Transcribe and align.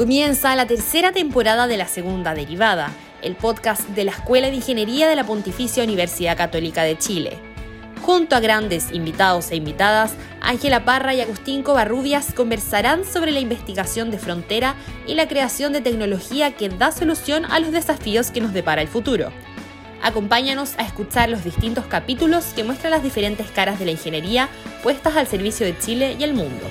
Comienza 0.00 0.56
la 0.56 0.66
tercera 0.66 1.12
temporada 1.12 1.66
de 1.66 1.76
la 1.76 1.86
segunda 1.86 2.32
derivada, 2.32 2.90
el 3.20 3.36
podcast 3.36 3.86
de 3.90 4.04
la 4.04 4.12
Escuela 4.12 4.48
de 4.48 4.54
Ingeniería 4.54 5.06
de 5.06 5.14
la 5.14 5.24
Pontificia 5.24 5.84
Universidad 5.84 6.38
Católica 6.38 6.84
de 6.84 6.96
Chile. 6.96 7.36
Junto 8.00 8.34
a 8.34 8.40
grandes 8.40 8.92
invitados 8.92 9.50
e 9.50 9.56
invitadas, 9.56 10.14
Ángela 10.40 10.86
Parra 10.86 11.12
y 11.12 11.20
Agustín 11.20 11.62
Covarrubias 11.62 12.32
conversarán 12.32 13.04
sobre 13.04 13.30
la 13.30 13.40
investigación 13.40 14.10
de 14.10 14.18
frontera 14.18 14.74
y 15.06 15.16
la 15.16 15.28
creación 15.28 15.74
de 15.74 15.82
tecnología 15.82 16.52
que 16.52 16.70
da 16.70 16.92
solución 16.92 17.44
a 17.44 17.60
los 17.60 17.70
desafíos 17.70 18.30
que 18.30 18.40
nos 18.40 18.54
depara 18.54 18.80
el 18.80 18.88
futuro. 18.88 19.30
Acompáñanos 20.02 20.78
a 20.78 20.82
escuchar 20.86 21.28
los 21.28 21.44
distintos 21.44 21.84
capítulos 21.84 22.46
que 22.56 22.64
muestran 22.64 22.92
las 22.92 23.02
diferentes 23.02 23.50
caras 23.50 23.78
de 23.78 23.84
la 23.84 23.90
ingeniería 23.90 24.48
puestas 24.82 25.14
al 25.16 25.26
servicio 25.26 25.66
de 25.66 25.78
Chile 25.78 26.16
y 26.18 26.24
el 26.24 26.32
mundo. 26.32 26.70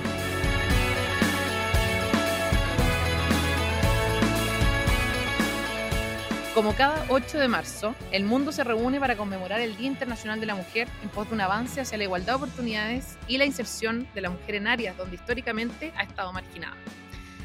Como 6.60 6.74
cada 6.74 7.06
8 7.08 7.38
de 7.38 7.48
marzo, 7.48 7.94
el 8.12 8.24
mundo 8.24 8.52
se 8.52 8.64
reúne 8.64 9.00
para 9.00 9.16
conmemorar 9.16 9.62
el 9.62 9.78
Día 9.78 9.86
Internacional 9.86 10.40
de 10.40 10.44
la 10.44 10.54
Mujer 10.54 10.88
en 11.02 11.08
pos 11.08 11.26
de 11.26 11.34
un 11.34 11.40
avance 11.40 11.80
hacia 11.80 11.96
la 11.96 12.04
igualdad 12.04 12.34
de 12.34 12.36
oportunidades 12.36 13.16
y 13.26 13.38
la 13.38 13.46
inserción 13.46 14.06
de 14.14 14.20
la 14.20 14.28
mujer 14.28 14.56
en 14.56 14.66
áreas 14.66 14.94
donde 14.94 15.16
históricamente 15.16 15.90
ha 15.96 16.02
estado 16.02 16.34
marginada. 16.34 16.76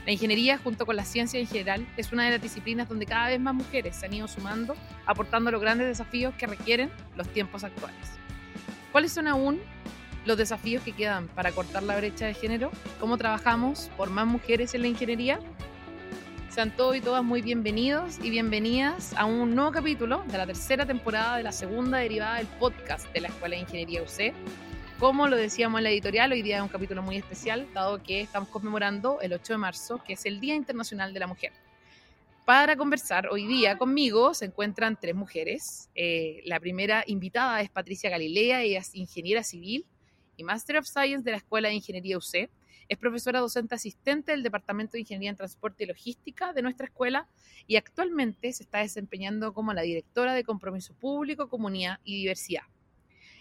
La 0.05 0.12
ingeniería, 0.12 0.58
junto 0.58 0.86
con 0.86 0.98
la 0.98 1.05
ciencia 1.05 1.40
en 1.40 1.48
general, 1.48 1.88
es 1.96 2.12
una 2.12 2.26
de 2.26 2.32
las 2.32 2.41
disciplinas 2.41 2.90
donde 2.90 3.05
cada 3.05 3.30
vez 3.30 3.40
más 3.40 3.55
mujeres 3.55 3.96
se 3.96 4.05
han 4.05 4.14
ido 4.14 4.28
sumando, 4.28 4.76
aportando 5.05 5.50
los 5.50 5.62
grandes 5.62 5.88
desafíos 5.88 6.34
que 6.36 6.48
requieren 6.48 6.91
los 7.16 7.30
tiempos 7.30 7.63
actuales. 7.63 8.20
¿Cuáles 8.91 9.13
son 9.13 9.29
aún 9.29 9.62
los 10.26 10.38
desafíos 10.38 10.84
que 10.84 10.91
quedan 10.91 11.29
para 11.29 11.54
cortar 11.54 11.84
la 11.84 11.96
brecha 11.96 12.26
de 12.26 12.34
género? 12.34 12.70
¿Cómo 13.00 13.18
trabajamos 13.18 13.90
por 13.96 14.10
más 14.10 14.27
mujeres 14.27 14.76
en 14.76 14.82
la 14.82 14.90
ingeniería? 14.90 15.40
Sean 16.55 16.73
todos 16.73 16.95
y 16.95 17.01
todas 17.01 17.21
muy 17.21 17.41
bienvenidos 17.41 18.17
y 18.23 18.29
bienvenidas 18.29 19.13
a 19.17 19.25
un 19.25 19.55
nuevo 19.55 19.73
capítulo 19.73 20.23
de 20.27 20.37
la 20.37 20.48
tercera 20.48 20.85
temporada 20.85 21.35
de 21.35 21.43
la 21.43 21.51
segunda 21.51 21.98
derivada 21.98 22.37
del 22.37 22.48
podcast 22.48 23.11
de 23.11 23.20
la 23.20 23.27
Escuela 23.27 23.57
de 23.57 23.63
Ingeniería 23.63 24.01
UC. 24.01 24.34
Como 24.98 25.27
lo 25.27 25.35
decíamos 25.35 25.79
en 25.79 25.83
la 25.83 25.89
editorial, 25.89 26.31
hoy 26.31 26.41
día 26.43 26.55
es 26.55 26.61
un 26.61 26.70
capítulo 26.70 27.01
muy 27.03 27.17
especial, 27.17 27.67
dado 27.73 28.01
que 28.01 28.21
estamos 28.21 28.48
conmemorando 28.48 29.20
el 29.20 29.33
8 29.33 29.51
de 29.51 29.57
marzo, 29.57 30.01
que 30.01 30.13
es 30.13 30.26
el 30.26 30.39
Día 30.39 30.55
Internacional 30.55 31.13
de 31.13 31.20
la 31.20 31.27
Mujer. 31.27 31.51
Para 32.45 32.77
conversar 32.77 33.27
hoy 33.27 33.45
día 33.48 33.77
conmigo 33.77 34.33
se 34.33 34.45
encuentran 34.45 34.98
tres 34.98 35.13
mujeres. 35.13 35.89
Eh, 35.93 36.41
la 36.45 36.61
primera 36.61 37.03
invitada 37.05 37.59
es 37.59 37.70
Patricia 37.70 38.09
Galilea, 38.09 38.61
ella 38.61 38.79
es 38.79 38.95
ingeniera 38.95 39.43
civil 39.43 39.85
y 40.37 40.45
Master 40.45 40.77
of 40.77 40.85
Science 40.85 41.26
de 41.26 41.31
la 41.31 41.37
Escuela 41.37 41.67
de 41.67 41.76
Ingeniería 41.76 42.17
UC. 42.17 42.49
Es 42.88 43.00
profesora 43.00 43.40
docente 43.40 43.74
asistente 43.74 44.32
del 44.32 44.44
Departamento 44.44 44.94
de 44.94 45.00
Ingeniería 45.00 45.32
en 45.32 45.36
Transporte 45.36 45.84
y 45.84 45.88
Logística 45.88 46.54
de 46.54 46.62
nuestra 46.62 46.86
escuela 46.86 47.28
y 47.66 47.78
actualmente 47.78 48.54
se 48.54 48.62
está 48.62 48.80
desempeñando 48.80 49.54
como 49.54 49.74
la 49.74 49.82
directora 49.82 50.36
de 50.36 50.44
Compromiso 50.44 50.94
Público, 50.94 51.50
Comunidad 51.50 52.00
y 52.04 52.16
Diversidad. 52.18 52.62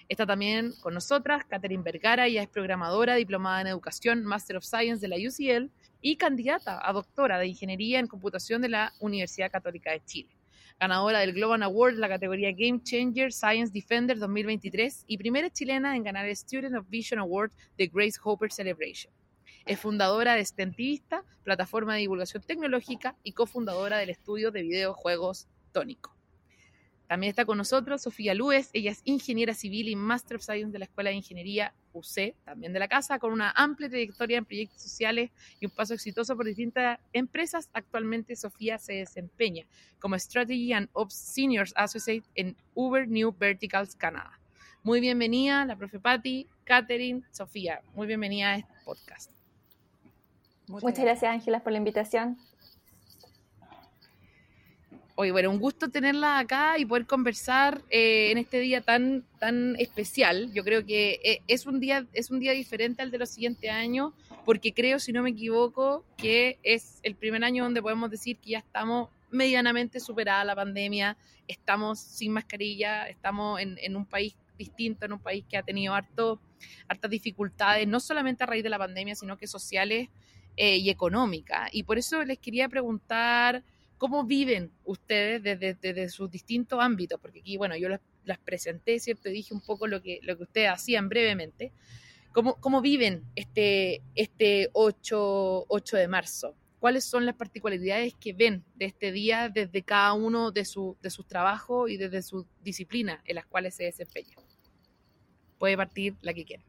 Está 0.08 0.26
también 0.26 0.72
con 0.80 0.94
nosotras 0.94 1.44
Catherine 1.44 1.82
Vergara, 1.82 2.26
ella 2.26 2.42
es 2.42 2.48
programadora, 2.48 3.16
diplomada 3.16 3.60
en 3.60 3.66
Educación, 3.66 4.24
Master 4.24 4.56
of 4.56 4.64
Science 4.64 5.00
de 5.00 5.08
la 5.08 5.16
UCL 5.16 5.70
y 6.00 6.16
candidata 6.16 6.80
a 6.82 6.92
doctora 6.92 7.38
de 7.38 7.46
Ingeniería 7.46 8.00
en 8.00 8.06
Computación 8.06 8.62
de 8.62 8.70
la 8.70 8.92
Universidad 9.00 9.50
Católica 9.50 9.92
de 9.92 10.04
Chile. 10.04 10.36
Ganadora 10.80 11.20
del 11.20 11.34
Global 11.34 11.62
Award 11.62 11.94
la 11.94 12.08
categoría 12.08 12.50
Game 12.52 12.82
Changer 12.82 13.32
Science 13.32 13.72
Defender 13.72 14.18
2023 14.18 15.04
y 15.06 15.18
primera 15.18 15.50
chilena 15.50 15.96
en 15.96 16.02
ganar 16.02 16.26
el 16.26 16.36
Student 16.36 16.76
of 16.76 16.88
Vision 16.88 17.20
Award 17.20 17.52
de 17.76 17.86
Grace 17.86 18.18
Hopper 18.22 18.50
Celebration. 18.50 19.12
Es 19.66 19.80
fundadora 19.80 20.34
de 20.34 20.44
Stentivista, 20.44 21.24
plataforma 21.42 21.94
de 21.94 22.00
divulgación 22.00 22.42
tecnológica 22.42 23.16
y 23.22 23.32
cofundadora 23.32 23.96
del 23.96 24.10
estudio 24.10 24.50
de 24.50 24.62
videojuegos 24.62 25.48
Tónico. 25.72 26.14
También 27.08 27.30
está 27.30 27.46
con 27.46 27.56
nosotros 27.56 28.02
Sofía 28.02 28.34
Lúez, 28.34 28.68
ella 28.74 28.90
es 28.90 29.00
ingeniera 29.04 29.54
civil 29.54 29.88
y 29.88 29.96
Master 29.96 30.36
of 30.36 30.42
Science 30.42 30.72
de 30.72 30.78
la 30.78 30.84
Escuela 30.84 31.10
de 31.10 31.16
Ingeniería 31.16 31.74
UC, 31.94 32.34
también 32.44 32.74
de 32.74 32.78
la 32.78 32.88
casa, 32.88 33.18
con 33.18 33.32
una 33.32 33.52
amplia 33.52 33.88
trayectoria 33.88 34.36
en 34.36 34.44
proyectos 34.44 34.82
sociales 34.82 35.30
y 35.60 35.66
un 35.66 35.72
paso 35.72 35.94
exitoso 35.94 36.36
por 36.36 36.44
distintas 36.44 36.98
empresas. 37.14 37.70
Actualmente 37.72 38.36
Sofía 38.36 38.78
se 38.78 38.94
desempeña 38.94 39.66
como 39.98 40.18
Strategy 40.18 40.74
and 40.74 40.90
Ops 40.92 41.14
Seniors 41.14 41.72
Associate 41.76 42.26
en 42.34 42.56
Uber 42.74 43.08
New 43.08 43.34
Verticals 43.38 43.96
Canadá. 43.96 44.38
Muy 44.82 45.00
bienvenida 45.00 45.64
la 45.64 45.76
profe 45.76 46.00
Patti, 46.00 46.48
Catherine, 46.64 47.22
Sofía, 47.30 47.80
muy 47.94 48.06
bienvenida 48.06 48.50
a 48.50 48.56
este 48.56 48.74
podcast. 48.84 49.43
Muchas, 50.68 51.04
gracias, 51.04 51.30
Ángelas, 51.30 51.62
por 51.62 51.72
la 51.72 51.78
invitación. 51.78 52.38
Oye, 55.16 55.30
bueno, 55.30 55.50
un 55.50 55.60
gusto 55.60 55.90
tenerla 55.90 56.40
acá 56.40 56.76
y 56.76 56.84
poder 56.84 57.06
conversar 57.06 57.82
eh, 57.90 58.32
en 58.32 58.38
este 58.38 58.58
día 58.58 58.80
tan, 58.80 59.24
tan 59.38 59.76
especial. 59.78 60.52
Yo 60.52 60.64
creo 60.64 60.84
que 60.84 61.20
eh, 61.22 61.40
es 61.46 61.66
un, 61.66 61.78
día, 61.78 62.04
es 62.12 62.30
un 62.30 62.40
día 62.40 62.52
diferente 62.52 63.02
al 63.02 63.12
de 63.12 63.18
los 63.18 63.30
siguientes 63.30 63.70
años, 63.70 64.12
porque 64.44 64.72
creo, 64.72 64.98
si 64.98 65.12
no 65.12 65.22
me 65.22 65.30
equivoco, 65.30 66.04
que 66.16 66.58
es 66.64 66.98
el 67.04 67.14
primer 67.14 67.44
año 67.44 67.62
donde 67.62 67.80
podemos 67.80 68.10
decir 68.10 68.38
que 68.38 68.50
ya 68.50 68.58
estamos 68.58 69.08
medianamente 69.30 70.00
superada 70.00 70.44
la 70.44 70.56
pandemia, 70.56 71.16
estamos 71.46 72.00
sin 72.00 72.32
mascarilla, 72.32 73.06
estamos 73.06 73.60
en, 73.60 73.78
en 73.82 73.94
un 73.94 74.06
país 74.06 74.34
distinto, 74.58 75.04
en 75.04 75.12
un 75.12 75.20
país 75.20 75.44
que 75.48 75.56
ha 75.56 75.62
tenido 75.62 75.94
harto, 75.94 76.40
hartas 76.88 77.10
dificultades, 77.10 77.86
no 77.86 78.00
solamente 78.00 78.42
a 78.42 78.46
raíz 78.46 78.64
de 78.64 78.70
la 78.70 78.78
pandemia, 78.78 79.14
sino 79.14 79.36
que 79.36 79.46
sociales 79.46 80.08
eh, 80.56 80.76
y 80.76 80.90
económica. 80.90 81.68
Y 81.72 81.82
por 81.82 81.98
eso 81.98 82.22
les 82.24 82.38
quería 82.38 82.68
preguntar 82.68 83.64
cómo 83.98 84.24
viven 84.24 84.70
ustedes 84.84 85.42
desde, 85.42 86.08
sus 86.08 86.30
distintos 86.30 86.78
ámbitos, 86.80 87.18
porque 87.20 87.40
aquí, 87.40 87.56
bueno, 87.56 87.76
yo 87.76 87.88
las, 87.88 88.38
presenté, 88.44 89.00
¿cierto? 89.00 89.28
Y 89.28 89.32
dije 89.32 89.54
un 89.54 89.60
poco 89.60 89.86
lo 89.86 90.02
que, 90.02 90.20
lo 90.22 90.36
que 90.36 90.44
ustedes 90.44 90.70
hacían 90.70 91.08
brevemente. 91.08 91.72
¿Cómo, 92.32 92.56
cómo 92.56 92.80
viven 92.80 93.24
este, 93.34 94.02
este 94.14 94.70
8, 94.72 95.66
8 95.68 95.96
de 95.96 96.08
marzo? 96.08 96.54
¿Cuáles 96.80 97.04
son 97.04 97.24
las 97.24 97.34
particularidades 97.34 98.14
que 98.14 98.32
ven 98.32 98.62
de 98.74 98.86
este 98.86 99.10
día 99.10 99.48
desde 99.48 99.82
cada 99.82 100.12
uno 100.12 100.50
de, 100.52 100.64
su, 100.64 100.96
de 101.00 101.10
sus 101.10 101.26
trabajos 101.26 101.90
y 101.90 101.96
desde 101.96 102.22
sus 102.22 102.44
disciplinas 102.62 103.20
en 103.24 103.36
las 103.36 103.46
cuales 103.46 103.74
se 103.74 103.84
desempeñan? 103.84 104.38
Puede 105.58 105.76
partir 105.76 106.14
la 106.20 106.34
que 106.34 106.44
quiera. 106.44 106.62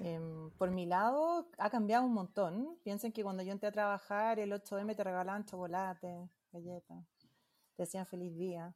Em, 0.00 0.50
por 0.52 0.70
mi 0.70 0.86
lado, 0.86 1.46
ha 1.58 1.68
cambiado 1.68 2.06
un 2.06 2.14
montón. 2.14 2.78
Piensen 2.82 3.12
que 3.12 3.22
cuando 3.22 3.42
yo 3.42 3.52
entré 3.52 3.68
a 3.68 3.72
trabajar, 3.72 4.38
el 4.38 4.52
8M 4.52 4.94
te 4.96 5.04
regalaban 5.04 5.44
chocolate, 5.44 6.30
galletas, 6.52 7.04
te 7.76 7.82
decían 7.82 8.06
feliz 8.06 8.34
día. 8.36 8.74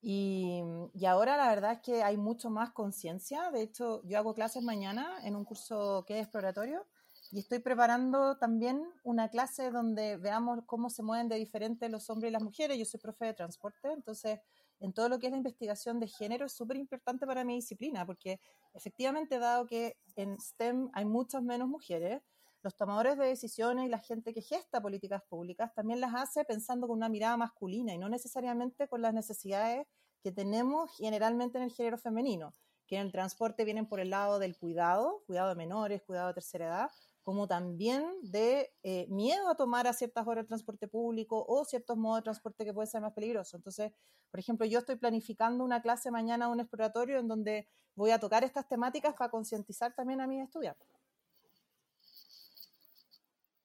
Y, 0.00 0.62
y, 0.94 1.06
ahora 1.06 1.36
la 1.36 1.48
verdad 1.48 1.72
es 1.72 1.80
que 1.80 2.02
hay 2.02 2.16
mucho 2.16 2.50
más 2.50 2.70
conciencia. 2.70 3.50
De 3.50 3.62
hecho, 3.62 4.02
yo 4.04 4.18
hago 4.18 4.34
clases 4.34 4.62
mañana 4.62 5.18
en 5.24 5.36
un 5.36 5.44
curso 5.44 6.04
que 6.06 6.18
es 6.18 6.22
exploratorio 6.24 6.86
y 7.32 7.38
estoy 7.40 7.60
preparando 7.60 8.36
también 8.36 8.84
una 9.04 9.28
clase 9.28 9.70
donde 9.70 10.18
veamos 10.18 10.60
cómo 10.66 10.90
se 10.90 11.02
mueven 11.02 11.28
de 11.28 11.36
diferente 11.36 11.88
los 11.88 12.10
hombres 12.10 12.30
y 12.30 12.32
las 12.32 12.42
mujeres. 12.42 12.78
Yo 12.78 12.84
soy 12.84 13.00
profe 13.00 13.24
de 13.26 13.34
transporte, 13.34 13.90
entonces 13.90 14.40
en 14.82 14.92
todo 14.92 15.08
lo 15.08 15.20
que 15.20 15.26
es 15.26 15.30
la 15.30 15.36
investigación 15.38 16.00
de 16.00 16.08
género 16.08 16.46
es 16.46 16.52
súper 16.52 16.76
importante 16.76 17.24
para 17.24 17.44
mi 17.44 17.54
disciplina, 17.54 18.04
porque 18.04 18.40
efectivamente, 18.74 19.38
dado 19.38 19.64
que 19.64 19.96
en 20.16 20.40
STEM 20.40 20.90
hay 20.92 21.04
muchas 21.04 21.40
menos 21.42 21.68
mujeres, 21.68 22.20
los 22.62 22.76
tomadores 22.76 23.16
de 23.16 23.26
decisiones 23.26 23.86
y 23.86 23.88
la 23.88 23.98
gente 23.98 24.34
que 24.34 24.42
gesta 24.42 24.80
políticas 24.80 25.22
públicas 25.28 25.72
también 25.74 26.00
las 26.00 26.14
hace 26.14 26.44
pensando 26.44 26.88
con 26.88 26.96
una 26.96 27.08
mirada 27.08 27.36
masculina 27.36 27.94
y 27.94 27.98
no 27.98 28.08
necesariamente 28.08 28.88
con 28.88 29.02
las 29.02 29.14
necesidades 29.14 29.86
que 30.20 30.32
tenemos 30.32 30.90
generalmente 30.96 31.58
en 31.58 31.64
el 31.64 31.72
género 31.72 31.96
femenino, 31.96 32.54
que 32.88 32.96
en 32.96 33.02
el 33.02 33.12
transporte 33.12 33.64
vienen 33.64 33.86
por 33.86 34.00
el 34.00 34.10
lado 34.10 34.40
del 34.40 34.56
cuidado, 34.56 35.22
cuidado 35.26 35.50
de 35.50 35.54
menores, 35.54 36.02
cuidado 36.02 36.28
de 36.28 36.34
tercera 36.34 36.66
edad, 36.66 36.90
como 37.22 37.46
también 37.46 38.04
de 38.22 38.72
eh, 38.82 39.06
miedo 39.08 39.48
a 39.48 39.54
tomar 39.54 39.86
a 39.86 39.92
ciertas 39.92 40.26
horas 40.26 40.44
de 40.44 40.48
transporte 40.48 40.88
público 40.88 41.44
o 41.46 41.64
ciertos 41.64 41.96
modos 41.96 42.18
de 42.18 42.22
transporte 42.24 42.64
que 42.64 42.74
pueden 42.74 42.90
ser 42.90 43.00
más 43.00 43.12
peligrosos. 43.12 43.54
Entonces, 43.54 43.92
por 44.30 44.40
ejemplo, 44.40 44.66
yo 44.66 44.80
estoy 44.80 44.96
planificando 44.96 45.64
una 45.64 45.82
clase 45.82 46.10
mañana, 46.10 46.48
un 46.48 46.60
exploratorio, 46.60 47.18
en 47.18 47.28
donde 47.28 47.68
voy 47.94 48.10
a 48.10 48.18
tocar 48.18 48.42
estas 48.44 48.66
temáticas 48.68 49.14
para 49.14 49.30
concientizar 49.30 49.94
también 49.94 50.20
a 50.20 50.26
mis 50.26 50.42
estudiantes. 50.42 50.88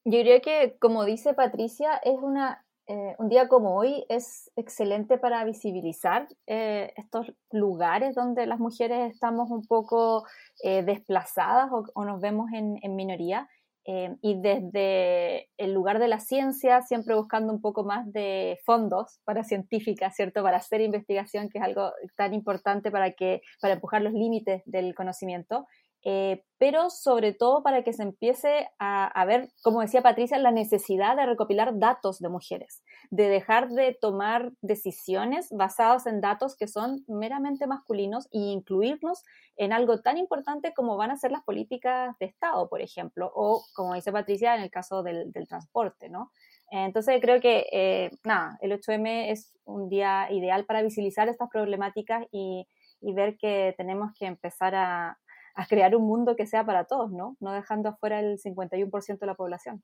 Yo 0.04 0.22
creo 0.22 0.42
que, 0.42 0.78
como 0.80 1.04
dice 1.04 1.34
Patricia, 1.34 1.98
es 1.98 2.18
una, 2.22 2.66
eh, 2.90 3.16
un 3.18 3.28
día 3.28 3.50
como 3.50 3.76
hoy 3.76 4.06
es 4.08 4.50
excelente 4.56 5.18
para 5.18 5.44
visibilizar 5.44 6.28
eh, 6.48 6.94
estos 6.96 7.34
lugares 7.52 8.16
donde 8.16 8.46
las 8.48 8.60
mujeres 8.60 9.12
estamos 9.12 9.52
un 9.52 9.68
poco 9.68 10.26
eh, 10.64 10.84
desplazadas 10.84 11.70
o, 11.94 12.06
nos 12.06 12.22
vemos 12.22 12.50
en, 12.54 12.96
minoría. 12.96 13.50
Eh, 13.90 14.16
y 14.22 14.42
desde 14.42 15.50
el 15.58 15.74
lugar 15.74 16.00
de 16.00 16.10
la 16.10 16.20
ciencia, 16.20 16.82
siempre 16.82 17.16
buscando 17.16 17.54
un 17.54 17.62
poco 17.62 17.86
más 17.86 18.12
de 18.12 18.60
fondos 18.66 19.20
para 19.24 19.44
científicas, 19.44 20.14
¿cierto? 20.16 20.44
Para 20.44 20.58
hacer 20.58 20.82
investigación, 20.82 21.50
que 21.50 21.58
es 21.58 21.64
algo 21.64 21.92
tan 22.16 22.34
importante 22.34 22.92
para, 22.92 23.12
que, 23.12 23.42
para 23.62 23.76
empujar 23.76 24.02
los 24.02 24.14
límites 24.14 24.62
del 24.66 24.94
conocimiento. 24.94 25.68
Eh, 26.10 26.46
pero 26.58 26.90
sobre 26.90 27.34
todo 27.34 27.64
para 27.64 27.84
que 27.84 27.92
se 27.92 28.02
empiece 28.02 28.70
a, 28.80 29.26
ver, 29.26 29.50
como 29.62 29.82
decía 29.82 30.02
Patricia, 30.02 30.38
la 30.38 30.52
necesidad 30.52 31.18
de 31.18 31.26
recopilar 31.26 31.78
datos 31.80 32.20
de 32.20 32.30
mujeres, 32.30 32.82
de 33.10 33.28
dejar 33.28 33.68
de 33.68 33.94
tomar 34.00 34.54
decisiones 34.62 35.50
basadas 35.52 36.08
en 36.08 36.22
datos 36.22 36.56
que 36.56 36.70
son 36.70 37.04
meramente 37.10 37.68
masculinos 37.68 38.28
e 38.32 38.38
incluirnos 38.38 39.22
en 39.58 39.74
algo 39.74 40.00
tan 40.00 40.18
importante 40.18 40.74
como 40.74 40.96
van 40.96 41.12
a 41.12 41.18
ser 41.18 41.34
las 41.34 41.44
políticas 41.44 42.18
de 42.22 42.28
Estado, 42.28 42.70
por 42.70 42.80
ejemplo, 42.80 43.30
o 43.36 43.66
como 43.76 43.94
dice 43.94 44.14
Patricia, 44.14 44.56
en 44.56 44.62
el 44.62 44.72
caso 44.72 45.04
del, 45.04 45.34
transporte, 45.50 46.08
¿no? 46.08 46.32
Entonces 46.72 47.20
creo 47.22 47.42
que, 47.42 47.66
eh, 47.70 48.12
nada, 48.24 48.58
el 48.62 48.72
8M 48.72 49.30
es 49.30 49.54
un 49.66 49.90
día 49.90 50.32
ideal 50.32 50.64
para 50.64 50.82
visibilizar 50.84 51.28
estas 51.28 51.50
problemáticas 51.50 52.26
y 52.32 52.66
ver 53.02 53.36
que 53.38 53.76
tenemos 53.78 54.12
que 54.18 54.26
empezar 54.26 54.74
a, 54.74 55.18
a 55.58 55.66
crear 55.66 55.96
un 55.96 56.06
mundo 56.06 56.36
que 56.36 56.46
sea 56.46 56.64
para 56.64 56.86
todos, 56.86 57.12
¿no? 57.12 57.36
No 57.40 57.52
dejando 57.52 57.90
afuera 57.90 58.20
el 58.20 58.38
51% 58.38 59.20
de 59.20 59.26
la 59.26 59.34
población. 59.34 59.84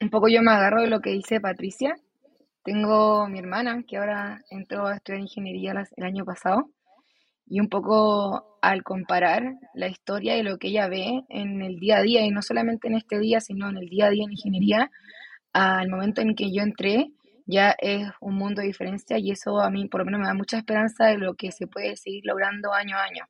Un 0.00 0.10
poco 0.10 0.26
yo 0.28 0.42
me 0.42 0.50
agarro 0.50 0.82
de 0.82 0.88
lo 0.88 1.00
que 1.00 1.10
dice 1.10 1.40
Patricia. 1.40 1.94
Tengo 2.64 3.28
mi 3.28 3.38
hermana 3.38 3.84
que 3.86 3.98
ahora 3.98 4.40
entró 4.50 4.88
a 4.88 4.96
estudiar 4.96 5.20
ingeniería 5.20 5.72
el 5.96 6.04
año 6.04 6.24
pasado 6.24 6.70
y 7.46 7.60
un 7.60 7.68
poco 7.68 8.58
al 8.60 8.82
comparar 8.82 9.54
la 9.74 9.86
historia 9.86 10.36
y 10.36 10.42
lo 10.42 10.58
que 10.58 10.68
ella 10.68 10.88
ve 10.88 11.22
en 11.28 11.62
el 11.62 11.76
día 11.78 11.98
a 11.98 12.02
día, 12.02 12.26
y 12.26 12.30
no 12.30 12.42
solamente 12.42 12.88
en 12.88 12.94
este 12.94 13.20
día, 13.20 13.40
sino 13.40 13.68
en 13.68 13.76
el 13.76 13.88
día 13.88 14.06
a 14.06 14.10
día 14.10 14.24
en 14.24 14.32
ingeniería, 14.32 14.90
al 15.52 15.88
momento 15.88 16.20
en 16.20 16.34
que 16.34 16.52
yo 16.52 16.62
entré, 16.62 17.12
ya 17.46 17.74
es 17.78 18.08
un 18.20 18.36
mundo 18.36 18.60
de 18.62 18.68
diferencia 18.68 19.18
y 19.18 19.30
eso 19.30 19.60
a 19.60 19.70
mí 19.70 19.88
por 19.88 20.00
lo 20.00 20.06
menos 20.06 20.20
me 20.20 20.26
da 20.26 20.34
mucha 20.34 20.58
esperanza 20.58 21.06
de 21.06 21.18
lo 21.18 21.34
que 21.34 21.52
se 21.52 21.66
puede 21.66 21.96
seguir 21.96 22.22
logrando 22.24 22.72
año 22.72 22.96
a 22.96 23.04
año. 23.04 23.24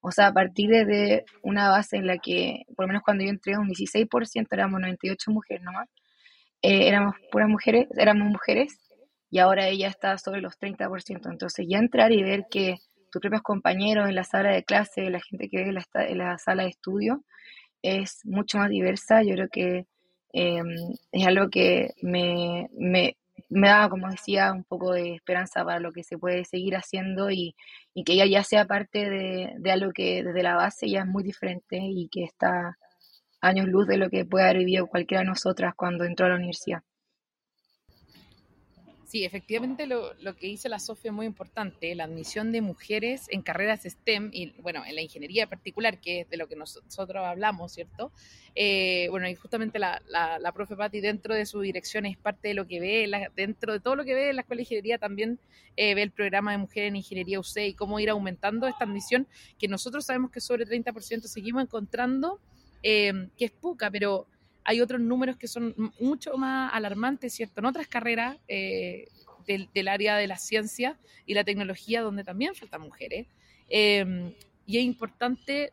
O 0.00 0.10
sea, 0.12 0.28
a 0.28 0.32
partir 0.32 0.70
de 0.70 1.24
una 1.42 1.70
base 1.70 1.96
en 1.96 2.06
la 2.06 2.18
que, 2.18 2.62
por 2.74 2.84
lo 2.84 2.88
menos 2.88 3.02
cuando 3.02 3.24
yo 3.24 3.30
entré, 3.30 3.58
un 3.58 3.68
16% 3.68 4.46
éramos 4.50 4.80
98 4.80 5.30
mujeres 5.30 5.62
nomás, 5.62 5.88
eh, 6.62 6.88
éramos 6.88 7.14
puras 7.30 7.48
mujeres, 7.48 7.88
éramos 7.96 8.28
mujeres, 8.28 8.78
y 9.30 9.38
ahora 9.38 9.68
ella 9.68 9.88
está 9.88 10.16
sobre 10.18 10.40
los 10.40 10.58
30%. 10.58 11.30
Entonces 11.30 11.66
ya 11.68 11.78
entrar 11.78 12.12
y 12.12 12.22
ver 12.22 12.46
que 12.50 12.78
tus 13.10 13.20
propios 13.20 13.42
compañeros 13.42 14.08
en 14.08 14.14
la 14.14 14.24
sala 14.24 14.50
de 14.52 14.64
clase, 14.64 15.10
la 15.10 15.20
gente 15.20 15.48
que 15.48 15.58
ve 15.58 15.68
en 15.68 15.74
la, 15.74 15.84
en 15.94 16.18
la 16.18 16.38
sala 16.38 16.64
de 16.64 16.70
estudio, 16.70 17.24
es 17.82 18.20
mucho 18.24 18.58
más 18.58 18.70
diversa, 18.70 19.22
yo 19.22 19.34
creo 19.34 19.48
que 19.50 19.86
em, 20.32 20.66
es 21.12 21.26
algo 21.26 21.48
que 21.50 21.90
me, 22.02 22.68
me, 22.72 23.16
me 23.50 23.68
da, 23.68 23.88
como 23.88 24.08
decía, 24.08 24.52
un 24.52 24.64
poco 24.64 24.92
de 24.92 25.14
esperanza 25.14 25.64
para 25.64 25.80
lo 25.80 25.92
que 25.92 26.04
se 26.04 26.18
puede 26.18 26.44
seguir 26.44 26.76
haciendo 26.76 27.30
y, 27.30 27.54
que 28.04 28.14
ella 28.14 28.26
ya 28.26 28.44
sea 28.44 28.66
parte 28.66 29.10
de, 29.10 29.52
de, 29.58 29.70
algo 29.72 29.92
que 29.92 30.22
desde 30.24 30.42
la 30.42 30.56
base 30.56 30.88
ya 30.88 31.00
es 31.00 31.06
muy 31.06 31.22
diferente 31.22 31.78
y 31.82 32.08
que 32.10 32.24
está 32.24 32.76
años 33.40 33.66
luz 33.68 33.86
de 33.86 33.98
lo 33.98 34.10
que 34.10 34.24
puede 34.24 34.44
haber 34.44 34.58
vivido 34.58 34.86
cualquiera 34.86 35.22
de 35.22 35.28
nosotras 35.28 35.74
cuando 35.76 36.04
entró 36.04 36.26
a 36.26 36.30
la 36.30 36.36
universidad. 36.36 36.82
Sí, 39.10 39.24
efectivamente 39.24 39.88
lo, 39.88 40.14
lo, 40.20 40.36
que 40.36 40.46
dice 40.46 40.68
la 40.68 40.78
Sofía 40.78 41.10
es 41.10 41.14
muy 41.16 41.26
importante, 41.26 41.92
la 41.96 42.04
admisión 42.04 42.52
de 42.52 42.60
mujeres 42.60 43.26
en 43.30 43.42
carreras 43.42 43.82
STEM 43.82 44.30
y, 44.32 44.52
bueno, 44.60 44.84
en 44.86 44.94
la 44.94 45.02
ingeniería 45.02 45.42
en 45.42 45.48
particular, 45.48 46.00
que 46.00 46.20
es 46.20 46.30
de 46.30 46.36
lo 46.36 46.46
que 46.46 46.54
nosotros 46.54 47.16
hablamos, 47.16 47.72
¿cierto? 47.72 48.12
Eh, 48.54 49.08
bueno, 49.10 49.28
y 49.28 49.34
justamente 49.34 49.80
la, 49.80 50.00
la, 50.06 50.38
la, 50.38 50.52
profe 50.52 50.76
Patti 50.76 51.00
dentro 51.00 51.34
de 51.34 51.44
su 51.44 51.60
dirección 51.60 52.06
es 52.06 52.16
parte 52.18 52.46
de 52.46 52.54
lo 52.54 52.68
que 52.68 52.78
ve, 52.78 53.28
dentro 53.34 53.72
de 53.72 53.80
todo 53.80 53.96
lo 53.96 54.04
que 54.04 54.14
ve 54.14 54.30
en 54.30 54.36
la 54.36 54.42
Escuela 54.42 54.58
de 54.58 54.62
Ingeniería 54.62 54.98
también 54.98 55.40
eh, 55.76 55.96
ve 55.96 56.02
el 56.02 56.12
programa 56.12 56.52
de 56.52 56.58
Mujeres 56.58 56.90
en 56.90 56.94
Ingeniería 56.94 57.40
UC 57.40 57.56
y 57.66 57.74
cómo 57.74 57.98
ir 57.98 58.10
aumentando 58.10 58.68
esta 58.68 58.84
admisión, 58.84 59.26
que 59.58 59.66
nosotros 59.66 60.06
sabemos 60.06 60.30
que 60.30 60.40
sobre 60.40 60.66
30% 60.66 61.22
seguimos 61.22 61.64
encontrando, 61.64 62.38
eh, 62.84 63.26
que 63.36 63.46
es 63.46 63.50
poca, 63.50 63.90
pero 63.90 64.28
hay 64.64 64.80
otros 64.80 65.00
números 65.00 65.36
que 65.36 65.48
son 65.48 65.74
mucho 65.98 66.36
más 66.36 66.72
alarmantes, 66.72 67.32
¿cierto? 67.32 67.60
En 67.60 67.66
otras 67.66 67.88
carreras 67.88 68.36
eh, 68.48 69.08
del, 69.46 69.88
área 69.88 70.16
de 70.16 70.26
la 70.26 70.36
ciencia 70.36 70.98
y 71.26 71.34
la 71.34 71.44
tecnología, 71.44 72.02
donde 72.02 72.24
también 72.24 72.54
faltan 72.54 72.82
mujeres. 72.82 73.26
Em, 73.68 74.32
y 74.66 74.78
es 74.78 74.84
importante 74.84 75.72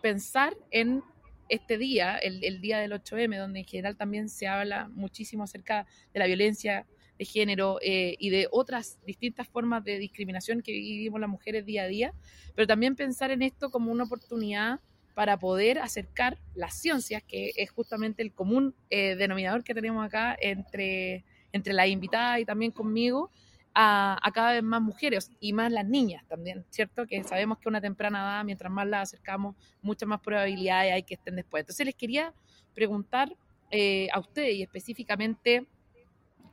pensar 0.00 0.56
en 0.70 1.02
este 1.48 1.78
día, 1.78 2.16
el, 2.16 2.60
día 2.60 2.78
del 2.78 2.92
8M, 2.92 3.38
donde 3.38 3.60
en 3.60 3.66
general 3.66 3.96
también 3.96 4.28
se 4.28 4.46
habla 4.46 4.88
muchísimo 4.88 5.44
acerca 5.44 5.86
de 6.12 6.18
la 6.18 6.26
violencia 6.26 6.86
de 7.18 7.24
género 7.24 7.78
eh, 7.82 8.16
y 8.18 8.30
de 8.30 8.48
otras 8.50 8.98
distintas 9.06 9.48
formas 9.48 9.84
de 9.84 9.98
discriminación 9.98 10.60
que 10.60 10.72
vivimos 10.72 11.20
las 11.20 11.30
mujeres 11.30 11.64
día 11.64 11.84
a 11.84 11.86
día, 11.86 12.14
pero 12.54 12.66
también 12.66 12.96
pensar 12.96 13.30
en 13.30 13.42
esto 13.42 13.70
como 13.70 13.92
una 13.92 14.04
oportunidad 14.04 14.80
para 15.16 15.38
poder 15.38 15.78
acercar 15.78 16.36
las 16.54 16.74
ciencias, 16.74 17.22
que 17.22 17.52
es 17.56 17.70
justamente 17.70 18.22
el 18.22 18.34
común 18.34 18.74
eh, 18.90 19.16
denominador 19.16 19.64
que 19.64 19.72
tenemos 19.72 20.04
acá 20.04 20.36
entre, 20.38 21.24
entre 21.52 21.72
las 21.72 21.88
invitadas 21.88 22.40
y 22.40 22.44
también 22.44 22.70
conmigo, 22.70 23.30
a, 23.74 24.20
cada 24.34 24.52
vez 24.52 24.62
más 24.62 24.82
mujeres 24.82 25.30
y 25.40 25.54
más 25.54 25.72
las 25.72 25.86
niñas 25.86 26.22
también, 26.28 26.66
¿cierto? 26.68 27.06
Que 27.06 27.24
sabemos 27.24 27.56
que 27.56 27.70
una 27.70 27.80
temprana 27.80 28.18
edad, 28.18 28.44
mientras 28.44 28.70
más 28.70 28.86
las 28.86 29.04
acercamos, 29.04 29.56
muchas 29.80 30.06
más 30.06 30.20
probabilidades 30.20 30.92
hay 30.92 31.02
que 31.02 31.14
estén 31.14 31.36
después. 31.36 31.62
Entonces 31.62 31.86
les 31.86 31.94
quería 31.94 32.34
preguntar 32.74 33.34
eh, 33.70 34.08
a 34.12 34.20
ustedes 34.20 34.56
y 34.56 34.62
específicamente 34.64 35.66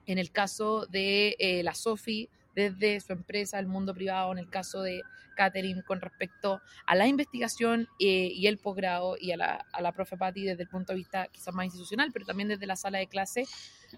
en 0.05 0.19
el 0.19 0.31
caso 0.31 0.85
de 0.85 1.35
eh, 1.37 1.63
la 1.63 1.73
SOFI, 1.75 2.29
desde 2.55 2.99
su 2.99 3.13
empresa, 3.13 3.59
el 3.59 3.67
mundo 3.67 3.93
privado, 3.93 4.31
en 4.31 4.37
el 4.37 4.49
caso 4.49 4.81
de 4.81 5.03
Catherine, 5.35 5.83
con 5.83 6.01
respecto 6.01 6.61
a 6.85 6.95
la 6.95 7.07
investigación 7.07 7.87
eh, 7.99 8.29
y 8.33 8.47
el 8.47 8.57
posgrado 8.57 9.15
y 9.19 9.31
a 9.31 9.37
la, 9.37 9.65
a 9.71 9.81
la 9.81 9.91
profe 9.91 10.17
Patti 10.17 10.43
desde 10.43 10.63
el 10.63 10.69
punto 10.69 10.93
de 10.93 10.97
vista 10.97 11.27
quizás 11.27 11.53
más 11.53 11.65
institucional, 11.65 12.11
pero 12.13 12.25
también 12.25 12.49
desde 12.49 12.65
la 12.65 12.75
sala 12.75 12.99
de 12.99 13.07
clase. 13.07 13.45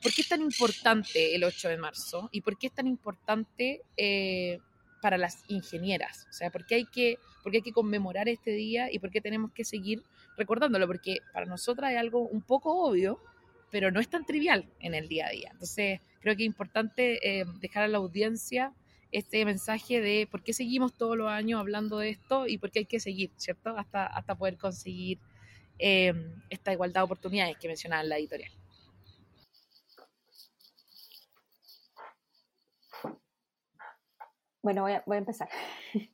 ¿Por 0.01 0.13
qué 0.13 0.21
es 0.21 0.29
tan 0.29 0.41
importante 0.41 1.35
el 1.35 1.43
8 1.43 1.69
de 1.69 1.77
marzo? 1.77 2.29
¿Y 2.31 2.41
por 2.41 2.57
qué 2.57 2.67
es 2.67 2.73
tan 2.73 2.87
importante 2.87 3.81
eh, 3.97 4.59
para 5.01 5.17
las 5.17 5.43
ingenieras? 5.47 6.27
O 6.29 6.33
sea, 6.33 6.49
¿por 6.49 6.65
qué, 6.65 6.75
hay 6.75 6.85
que, 6.85 7.19
¿por 7.43 7.51
qué 7.51 7.59
hay 7.59 7.63
que 7.63 7.71
conmemorar 7.71 8.27
este 8.27 8.51
día 8.51 8.91
y 8.91 8.99
por 8.99 9.09
qué 9.11 9.21
tenemos 9.21 9.51
que 9.51 9.63
seguir 9.63 10.03
recordándolo? 10.37 10.87
Porque 10.87 11.19
para 11.33 11.45
nosotras 11.45 11.91
es 11.91 11.97
algo 11.97 12.21
un 12.27 12.41
poco 12.41 12.85
obvio, 12.85 13.19
pero 13.71 13.91
no 13.91 13.99
es 13.99 14.07
tan 14.07 14.25
trivial 14.25 14.69
en 14.79 14.93
el 14.93 15.07
día 15.07 15.27
a 15.27 15.31
día. 15.31 15.49
Entonces, 15.51 16.01
creo 16.19 16.35
que 16.35 16.43
es 16.43 16.47
importante 16.47 17.39
eh, 17.39 17.45
dejar 17.59 17.83
a 17.83 17.87
la 17.87 17.97
audiencia 17.97 18.73
este 19.11 19.45
mensaje 19.45 20.01
de 20.01 20.27
por 20.29 20.43
qué 20.43 20.53
seguimos 20.53 20.93
todos 20.93 21.15
los 21.15 21.29
años 21.29 21.59
hablando 21.59 21.99
de 21.99 22.09
esto 22.09 22.47
y 22.47 22.57
por 22.57 22.71
qué 22.71 22.79
hay 22.79 22.85
que 22.85 22.99
seguir, 22.99 23.31
¿cierto? 23.37 23.77
Hasta, 23.77 24.05
hasta 24.07 24.35
poder 24.35 24.57
conseguir 24.57 25.19
eh, 25.77 26.13
esta 26.49 26.73
igualdad 26.73 27.01
de 27.01 27.05
oportunidades 27.05 27.57
que 27.57 27.67
mencionaba 27.67 28.01
en 28.01 28.09
la 28.09 28.17
editorial. 28.17 28.51
Bueno, 34.61 34.81
voy 34.81 34.93
a, 34.93 35.19
empezar. 35.19 35.49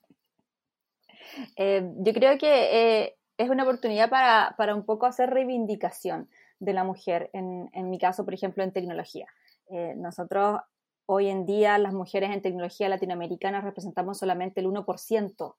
Eh, 1.55 1.81
yo 1.99 2.11
creo 2.11 2.37
que 2.37 3.15
es 3.37 3.49
una 3.49 3.63
oportunidad 3.63 4.09
para, 4.09 4.53
para, 4.57 4.75
un 4.75 4.85
poco 4.85 5.05
hacer 5.05 5.29
reivindicación 5.29 6.27
de 6.61 6.73
la 6.73 6.83
mujer, 6.83 7.31
en, 7.33 7.89
mi 7.89 7.97
caso, 7.97 8.23
por 8.23 8.35
ejemplo, 8.35 8.63
en 8.63 8.71
tecnología. 8.71 9.25
Eh, 9.71 9.95
nosotros 9.97 10.61
hoy 11.07 11.27
en 11.27 11.47
día 11.47 11.79
las 11.79 11.93
mujeres 11.93 12.29
en 12.29 12.43
tecnología 12.43 12.87
latinoamericana 12.87 13.61
representamos 13.61 14.19
solamente 14.19 14.61
el 14.61 14.67
1% 14.67 15.55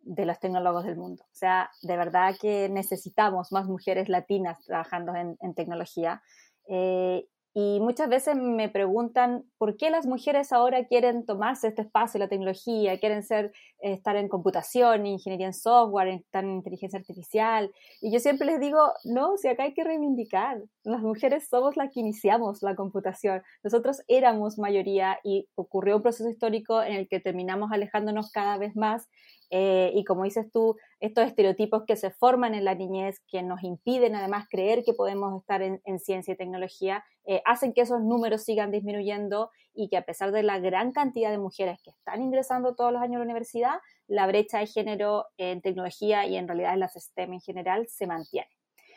de 0.00 0.26
los 0.26 0.38
tecnólogos 0.38 0.84
del 0.84 0.96
mundo. 0.96 1.24
O 1.24 1.34
sea, 1.34 1.70
de 1.80 1.96
verdad 1.96 2.36
que 2.38 2.68
necesitamos 2.68 3.52
más 3.52 3.66
mujeres 3.66 4.10
latinas 4.10 4.62
trabajando 4.66 5.14
en, 5.14 5.54
tecnología. 5.54 6.22
Eh, 6.68 7.26
y 7.56 7.78
muchas 7.78 8.08
veces 8.08 8.34
me 8.34 8.68
preguntan 8.68 9.44
por 9.58 9.76
qué 9.76 9.88
las 9.88 10.06
mujeres 10.06 10.52
ahora 10.52 10.86
quieren 10.86 11.24
tomarse 11.24 11.68
este 11.68 11.82
espacio, 11.82 12.18
la 12.18 12.26
tecnología, 12.26 12.98
quieren 12.98 13.22
ser, 13.22 13.52
estar 13.78 14.16
en 14.16 14.28
computación, 14.28 15.06
ingeniería 15.06 15.46
en 15.46 15.54
software, 15.54 16.08
estar 16.08 16.42
en 16.42 16.50
inteligencia 16.50 16.98
artificial. 16.98 17.70
Y 18.00 18.12
yo 18.12 18.18
siempre 18.18 18.46
les 18.46 18.58
digo, 18.58 18.80
no, 19.04 19.36
si 19.36 19.46
acá 19.46 19.62
hay 19.62 19.72
que 19.72 19.84
reivindicar. 19.84 20.60
Las 20.82 21.00
mujeres 21.00 21.46
somos 21.48 21.76
las 21.76 21.94
que 21.94 22.00
iniciamos 22.00 22.60
la 22.60 22.74
computación. 22.74 23.40
Nosotros 23.62 24.02
éramos 24.08 24.58
mayoría 24.58 25.20
y 25.22 25.46
ocurrió 25.54 25.96
un 25.96 26.02
proceso 26.02 26.28
histórico 26.28 26.82
en 26.82 26.94
el 26.94 27.08
que 27.08 27.20
terminamos 27.20 27.70
alejándonos 27.70 28.32
cada 28.32 28.58
vez 28.58 28.74
más 28.74 29.08
eh, 29.50 29.92
y 29.94 30.04
como 30.04 30.24
dices 30.24 30.50
tú, 30.50 30.76
estos 31.00 31.26
estereotipos 31.26 31.84
que 31.86 31.96
se 31.96 32.10
forman 32.10 32.54
en 32.54 32.64
la 32.64 32.74
niñez, 32.74 33.20
que 33.28 33.42
nos 33.42 33.62
impiden 33.62 34.14
además 34.14 34.46
creer 34.50 34.82
que 34.84 34.94
podemos 34.94 35.40
estar 35.40 35.62
en, 35.62 35.80
ciencia 35.98 36.34
y 36.34 36.36
tecnología, 36.36 37.04
eh, 37.24 37.42
hacen 37.44 37.72
que 37.72 37.82
esos 37.82 38.02
números 38.02 38.42
sigan 38.42 38.70
disminuyendo 38.70 39.50
y 39.74 39.88
que 39.88 39.96
a 39.96 40.02
pesar 40.02 40.32
de 40.32 40.42
la 40.42 40.58
gran 40.58 40.92
cantidad 40.92 41.30
de 41.30 41.38
mujeres 41.38 41.80
que 41.82 41.90
están 41.90 42.22
ingresando 42.22 42.74
todos 42.74 42.92
los 42.92 43.02
años 43.02 43.16
a 43.16 43.18
la 43.18 43.24
universidad, 43.24 43.74
la 44.06 44.26
brecha 44.26 44.58
de 44.58 44.66
género 44.66 45.26
en 45.36 45.60
tecnología 45.60 46.26
y 46.26 46.36
en 46.36 46.48
realidad 46.48 46.74
en 46.74 46.80
las 46.80 46.94
STEM 46.94 47.34
en 47.34 47.40
general 47.40 47.86
se 47.88 48.06
mantiene. 48.06 48.50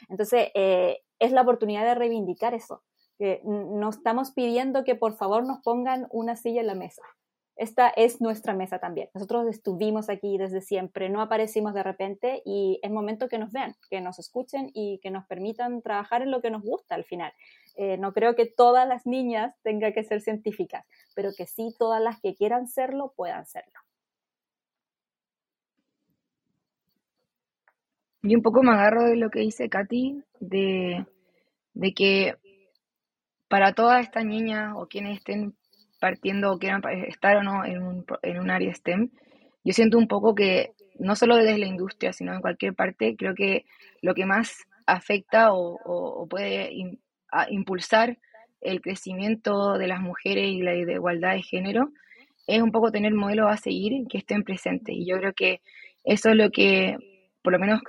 Entonces, 0.09 0.49
eh, 0.53 0.99
es 1.19 1.31
la 1.31 1.41
oportunidad 1.41 1.83
de 1.83 1.95
reivindicar 1.95 2.53
eso. 2.53 2.83
no 3.43 3.89
estamos 3.89 4.31
pidiendo 4.31 4.83
que 4.83 4.93
por 4.93 5.13
favor 5.17 5.43
nos 5.43 5.63
pongan 5.63 6.07
una 6.11 6.35
silla 6.35 6.61
en 6.61 6.67
la 6.67 6.75
mesa 6.75 7.01
esta 7.57 7.89
es 7.89 8.21
nuestra 8.21 8.53
mesa 8.53 8.79
también. 8.79 9.09
Nosotros 9.13 9.47
estuvimos 9.47 10.09
aquí 10.09 10.37
desde 10.37 10.61
siempre, 10.61 11.09
no 11.09 11.21
aparecimos 11.21 11.73
de 11.73 11.83
repente 11.83 12.41
y 12.45 12.79
es 12.83 12.91
momento 12.91 13.27
que 13.27 13.39
nos 13.39 13.51
vean, 13.51 13.75
que 13.89 13.99
nos 13.99 14.19
escuchen 14.19 14.69
y 14.73 14.99
que 15.01 15.09
nos 15.09 15.25
permitan 15.25 15.81
trabajar 15.81 16.21
en 16.21 16.31
lo 16.31 16.41
que 16.41 16.51
nos 16.51 16.61
gusta 16.61 16.95
al 16.95 17.03
final. 17.03 17.33
Eh, 17.75 17.97
no 17.97 18.13
creo 18.13 18.35
que 18.35 18.45
todas 18.45 18.87
las 18.87 19.05
niñas 19.05 19.55
tengan 19.63 19.93
que 19.93 20.03
ser 20.03 20.21
científicas, 20.21 20.85
pero 21.15 21.31
que 21.35 21.47
sí 21.47 21.75
todas 21.77 22.01
las 22.01 22.19
que 22.21 22.35
quieran 22.35 22.67
serlo 22.67 23.13
puedan 23.15 23.45
serlo. 23.45 23.79
Y 28.21 28.35
un 28.35 28.41
poco 28.41 28.61
me 28.61 28.71
agarro 28.71 29.03
de 29.03 29.15
lo 29.15 29.29
que 29.29 29.39
dice 29.39 29.69
Katy, 29.69 30.21
de, 30.39 31.05
de 31.73 31.93
que 31.93 32.35
para 33.47 33.73
todas 33.73 34.03
estas 34.03 34.25
niñas 34.25 34.73
o 34.75 34.87
quienes 34.87 35.17
estén 35.17 35.55
partiendo 35.99 36.51
o 36.51 36.59
quieran 36.59 36.81
estar 37.07 37.37
o 37.37 37.43
no 37.43 37.65
en 37.65 37.81
un, 37.81 38.05
en 38.21 38.39
un 38.39 38.49
área 38.49 38.73
STEM, 38.73 39.09
yo 39.63 39.73
siento 39.73 39.97
un 39.97 40.07
poco 40.07 40.35
que 40.35 40.71
no 40.99 41.15
solo 41.15 41.35
desde 41.35 41.57
la 41.57 41.67
industria, 41.67 42.13
sino 42.13 42.33
en 42.33 42.41
cualquier 42.41 42.73
parte, 42.73 43.15
creo 43.17 43.35
que 43.35 43.65
lo 44.01 44.13
que 44.13 44.25
más 44.25 44.65
afecta 44.85 45.49
o, 45.51 46.25
puede 46.29 46.71
impulsar 47.49 48.17
el 48.61 48.81
crecimiento 48.81 49.77
de 49.77 49.87
las 49.87 49.99
mujeres 49.99 50.47
y 50.47 50.61
la 50.61 50.73
igualdad 50.73 51.33
de 51.33 51.43
género 51.43 51.89
es 52.47 52.61
un 52.61 52.71
poco 52.71 52.91
tener 52.91 53.13
modelos 53.13 53.51
a 53.51 53.57
seguir 53.57 54.07
que 54.09 54.17
estén 54.17 54.43
presentes. 54.43 54.95
Y 54.95 55.05
yo 55.05 55.17
creo 55.17 55.33
que 55.33 55.61
eso 56.03 56.29
es 56.29 56.35
lo 56.35 56.49
que 56.49 56.97
por 57.41 57.53
lo 57.53 57.59
menos 57.59 57.81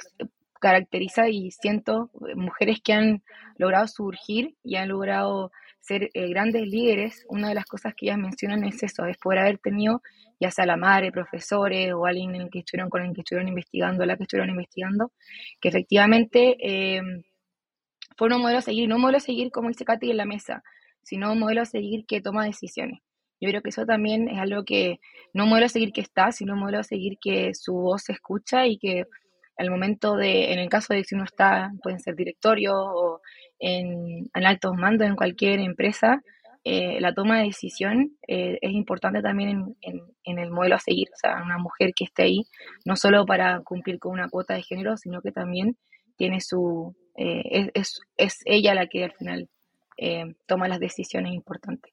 caracteriza 0.61 1.29
y 1.29 1.53
siento 1.53 2.11
mujeres 2.35 2.81
que 2.83 2.93
han 2.93 3.23
logrado 3.57 3.87
surgir 3.87 4.57
y 4.65 4.77
han 4.77 4.89
logrado 4.89 5.53
ser 5.89 6.11
eh, 6.13 6.29
grandes 6.29 6.69
líderes, 6.69 7.25
una 7.29 7.49
de 7.49 7.55
las 7.55 7.65
cosas 7.65 7.95
que 7.97 8.07
ellas 8.07 8.19
mencionan 8.19 8.65
es 8.65 8.83
eso, 8.83 9.07
es 9.07 9.17
poder 9.19 9.41
haber 9.41 9.59
tenido 9.59 10.03
ya 10.41 10.51
sea 10.51 10.67
la 10.67 10.77
madre, 10.77 11.11
profesores 11.11 11.93
o 11.93 12.07
alguien 12.07 12.35
en 12.35 12.43
el 12.43 12.51
que 12.51 12.61
estuvieron 12.61 12.91
con 12.91 13.03
el 13.05 13.13
que 13.13 13.23
estuvieron 13.23 13.49
investigando, 13.49 14.07
la 14.07 14.17
que 14.17 14.23
estuvieron 14.23 14.51
investigando, 14.51 15.11
que 15.61 15.69
efectivamente 15.69 16.57
eh, 16.61 17.03
fueron 18.17 18.37
un 18.37 18.43
modelo 18.43 18.59
a 18.59 18.63
seguir, 18.63 18.89
no 18.89 18.97
un 18.97 19.03
modelo 19.03 19.19
a 19.19 19.21
seguir 19.21 19.51
como 19.51 19.69
dice 19.69 19.85
Katy 19.85 20.11
en 20.11 20.17
la 20.17 20.27
mesa, 20.27 20.63
sino 21.03 21.33
un 21.33 21.41
modelo 21.41 21.63
a 21.63 21.67
seguir 21.67 22.05
que 22.07 22.21
toma 22.21 22.45
decisiones. 22.45 23.01
Yo 23.41 23.49
creo 23.49 23.63
que 23.63 23.71
eso 23.71 23.87
también 23.87 24.29
es 24.29 24.39
algo 24.39 24.65
que, 24.65 24.99
no 25.33 25.45
un 25.45 25.51
modelo 25.51 25.67
a 25.67 25.71
seguir 25.71 25.93
que 25.93 26.01
está, 26.01 26.33
sino 26.33 26.55
un 26.55 26.61
modelo 26.61 26.81
a 26.81 26.85
seguir 26.85 27.19
que 27.21 27.55
su 27.55 27.73
voz 27.73 28.03
se 28.05 28.13
escucha 28.13 28.67
y 28.67 28.79
que 28.79 29.05
al 29.57 29.71
momento 29.71 30.17
de, 30.17 30.53
en 30.53 30.59
el 30.61 30.69
caso 30.69 30.95
de 30.95 31.05
si 31.05 31.15
uno 31.15 31.25
está, 31.25 31.73
pueden 31.83 32.01
ser 32.01 32.15
directorio 32.15 32.73
o 32.77 33.21
en, 33.59 34.31
altos 34.33 34.75
mandos 34.77 35.09
en 35.09 35.17
cualquier 35.17 35.61
empresa, 35.61 36.23
eh, 36.65 37.01
la 37.01 37.15
toma 37.15 37.39
de 37.39 37.45
decisión 37.45 38.17
eh, 38.27 38.59
es 38.61 38.73
importante 38.73 39.23
también 39.23 39.77
en, 39.81 40.39
el 40.39 40.51
modelo 40.51 40.75
a 40.75 40.81
seguir. 40.81 41.09
O 41.13 41.17
sea, 41.17 41.43
una 41.43 41.59
mujer 41.59 41.93
que 41.95 42.05
esté 42.05 42.25
ahí, 42.25 42.45
no 42.85 42.97
solo 42.97 43.25
para 43.25 43.61
cumplir 43.61 43.99
con 43.99 44.13
una 44.13 44.29
cuota 44.29 44.55
de 44.55 44.63
género, 44.63 44.97
sino 44.97 45.23
que 45.23 45.33
también 45.33 45.77
tiene 46.17 46.41
su. 46.41 46.95
Eh, 47.17 47.71
es, 47.75 48.01
es, 48.17 48.41
ella 48.45 48.75
la 48.75 48.87
que 48.87 49.05
al 49.05 49.13
final 49.13 49.49
toma 50.47 50.69
las 50.69 50.79
decisiones 50.79 51.33
importantes. 51.33 51.93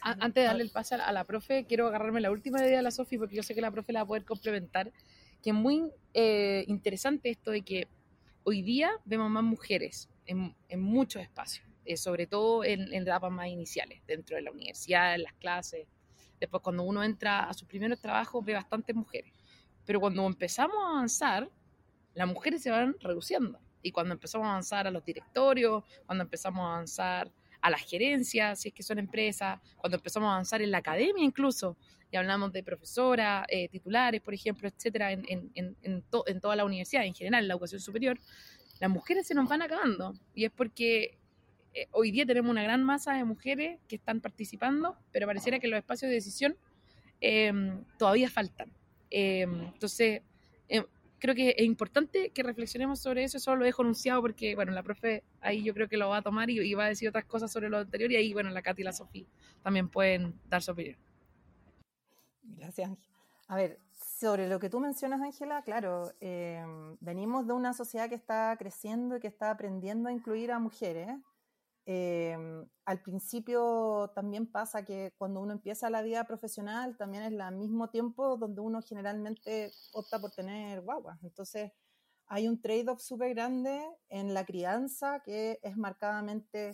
Antes 0.00 0.34
de 0.34 0.44
darle 0.44 0.62
el 0.62 0.70
pase 0.70 0.94
a 0.94 1.12
la 1.12 1.24
profe, 1.24 1.66
quiero 1.66 1.88
agarrarme 1.88 2.20
la 2.20 2.30
última 2.30 2.60
idea 2.60 2.76
de 2.76 2.82
la 2.82 2.90
Sofi, 2.90 3.18
porque 3.18 3.36
yo 3.36 3.42
sé 3.42 3.54
que 3.54 3.60
la 3.60 3.70
profe 3.70 3.92
la 3.92 4.00
va 4.00 4.04
a 4.04 4.06
poder 4.06 4.24
complementar. 4.24 4.92
Que 5.42 5.50
es 5.50 5.56
muy 5.56 5.90
interesante 6.14 7.28
esto 7.28 7.50
de 7.50 7.62
que 7.62 7.88
Hoy 8.48 8.62
día 8.62 8.92
vemos 9.04 9.28
más 9.28 9.42
mujeres 9.42 10.08
en, 10.24 10.54
muchos 10.80 11.20
espacios, 11.20 11.66
eh, 11.84 11.96
sobre 11.96 12.28
todo 12.28 12.62
en, 12.62 12.92
etapas 12.94 13.32
más 13.32 13.48
iniciales, 13.48 14.00
dentro 14.06 14.36
de 14.36 14.42
la 14.42 14.52
universidad, 14.52 15.16
en 15.16 15.24
las 15.24 15.32
clases. 15.32 15.88
Después, 16.38 16.62
cuando 16.62 16.84
uno 16.84 17.02
entra 17.02 17.40
a 17.40 17.54
sus 17.54 17.66
primeros 17.66 18.00
trabajos, 18.00 18.44
ve 18.44 18.54
bastantes 18.54 18.94
mujeres. 18.94 19.32
Pero 19.84 19.98
cuando 19.98 20.24
empezamos 20.24 20.76
a 20.76 20.90
avanzar, 20.90 21.50
las 22.14 22.28
mujeres 22.28 22.62
se 22.62 22.70
van 22.70 22.94
reduciendo. 23.00 23.58
Y 23.82 23.90
cuando 23.90 24.14
empezamos 24.14 24.46
a 24.46 24.50
avanzar 24.50 24.86
a 24.86 24.92
los 24.92 25.04
directorios, 25.04 25.82
cuando 26.06 26.22
empezamos 26.22 26.60
a 26.60 26.74
avanzar 26.74 27.32
a 27.60 27.68
las 27.68 27.80
gerencias, 27.80 28.60
si 28.60 28.68
es 28.68 28.74
que 28.74 28.84
son 28.84 29.00
empresas, 29.00 29.58
cuando 29.76 29.96
empezamos 29.96 30.28
a 30.28 30.34
avanzar 30.34 30.62
en 30.62 30.70
la 30.70 30.78
academia 30.78 31.24
incluso, 31.24 31.76
y 32.10 32.16
hablamos 32.16 32.52
de 32.52 32.62
profesoras, 32.62 33.44
eh, 33.48 33.68
titulares, 33.68 34.20
por 34.20 34.34
ejemplo, 34.34 34.68
etcétera, 34.68 35.12
en, 35.12 35.24
en, 35.28 35.50
en, 35.54 35.76
en, 35.82 36.40
toda 36.40 36.56
la 36.56 36.64
universidad, 36.64 37.04
en 37.04 37.14
general, 37.14 37.42
en 37.42 37.48
la 37.48 37.54
educación 37.54 37.80
superior, 37.80 38.18
las 38.80 38.90
mujeres 38.90 39.26
se 39.26 39.34
nos 39.34 39.48
van 39.48 39.62
acabando. 39.62 40.14
Y 40.34 40.44
es 40.44 40.52
porque 40.52 41.18
eh, 41.74 41.88
hoy 41.92 42.10
día 42.10 42.24
tenemos 42.24 42.50
una 42.50 42.62
gran 42.62 42.82
masa 42.84 43.14
de 43.14 43.24
mujeres 43.24 43.80
que 43.88 43.96
están 43.96 44.20
participando, 44.20 44.96
pero 45.12 45.26
pareciera 45.26 45.58
que 45.58 45.68
los 45.68 45.78
espacios 45.78 46.08
de 46.08 46.14
decisión 46.14 46.56
em, 47.20 47.84
todavía 47.98 48.30
faltan. 48.30 48.72
Em, 49.10 49.64
entonces, 49.64 50.22
em, 50.68 50.84
creo 51.18 51.34
que 51.34 51.54
es 51.56 51.64
importante 51.64 52.30
que 52.30 52.42
reflexionemos 52.42 53.00
sobre 53.00 53.24
eso, 53.24 53.38
eso 53.38 53.56
lo 53.56 53.64
dejo 53.64 53.82
anunciado 53.82 54.20
porque, 54.20 54.54
bueno, 54.54 54.72
la 54.72 54.82
profe 54.82 55.24
ahí 55.40 55.64
yo 55.64 55.74
creo 55.74 55.88
que 55.88 55.96
lo 55.96 56.08
va 56.08 56.18
a 56.18 56.22
tomar 56.22 56.50
y, 56.50 56.60
y 56.60 56.74
va 56.74 56.84
a 56.84 56.88
decir 56.88 57.08
otras 57.08 57.24
cosas 57.24 57.52
sobre 57.52 57.68
lo 57.68 57.78
anterior 57.78 58.12
y 58.12 58.16
ahí, 58.16 58.32
bueno, 58.32 58.50
la 58.50 58.62
Katy 58.62 58.82
y 58.82 58.84
la 58.84 58.92
Sofía 58.92 59.26
también 59.62 59.88
pueden 59.88 60.34
dar 60.48 60.62
su 60.62 60.70
opinión. 60.72 61.05
Gracias, 62.54 62.88
Ángela. 62.88 63.16
A 63.48 63.56
ver, 63.56 63.80
sobre 63.92 64.48
lo 64.48 64.58
que 64.58 64.70
tú 64.70 64.80
mencionas, 64.80 65.20
Ángela, 65.20 65.62
claro, 65.62 66.10
eh, 66.20 66.64
venimos 67.00 67.46
de 67.46 67.52
una 67.52 67.72
sociedad 67.74 68.08
que 68.08 68.14
está 68.16 68.56
creciendo 68.58 69.16
y 69.16 69.20
que 69.20 69.28
está 69.28 69.50
aprendiendo 69.50 70.08
a 70.08 70.12
incluir 70.12 70.50
a 70.50 70.58
mujeres. 70.58 71.08
Eh, 71.86 72.36
al 72.84 73.00
principio 73.02 74.10
también 74.14 74.50
pasa 74.50 74.84
que 74.84 75.14
cuando 75.18 75.40
uno 75.40 75.52
empieza 75.52 75.90
la 75.90 76.02
vida 76.02 76.24
profesional, 76.24 76.96
también 76.96 77.22
es 77.22 77.40
al 77.40 77.56
mismo 77.56 77.88
tiempo 77.90 78.36
donde 78.36 78.60
uno 78.60 78.82
generalmente 78.82 79.70
opta 79.92 80.20
por 80.20 80.32
tener 80.32 80.80
guaguas. 80.80 81.18
Entonces, 81.22 81.70
hay 82.26 82.48
un 82.48 82.60
trade-off 82.60 83.00
súper 83.00 83.34
grande 83.34 83.80
en 84.08 84.34
la 84.34 84.44
crianza 84.44 85.20
que 85.24 85.60
es 85.62 85.76
marcadamente 85.76 86.72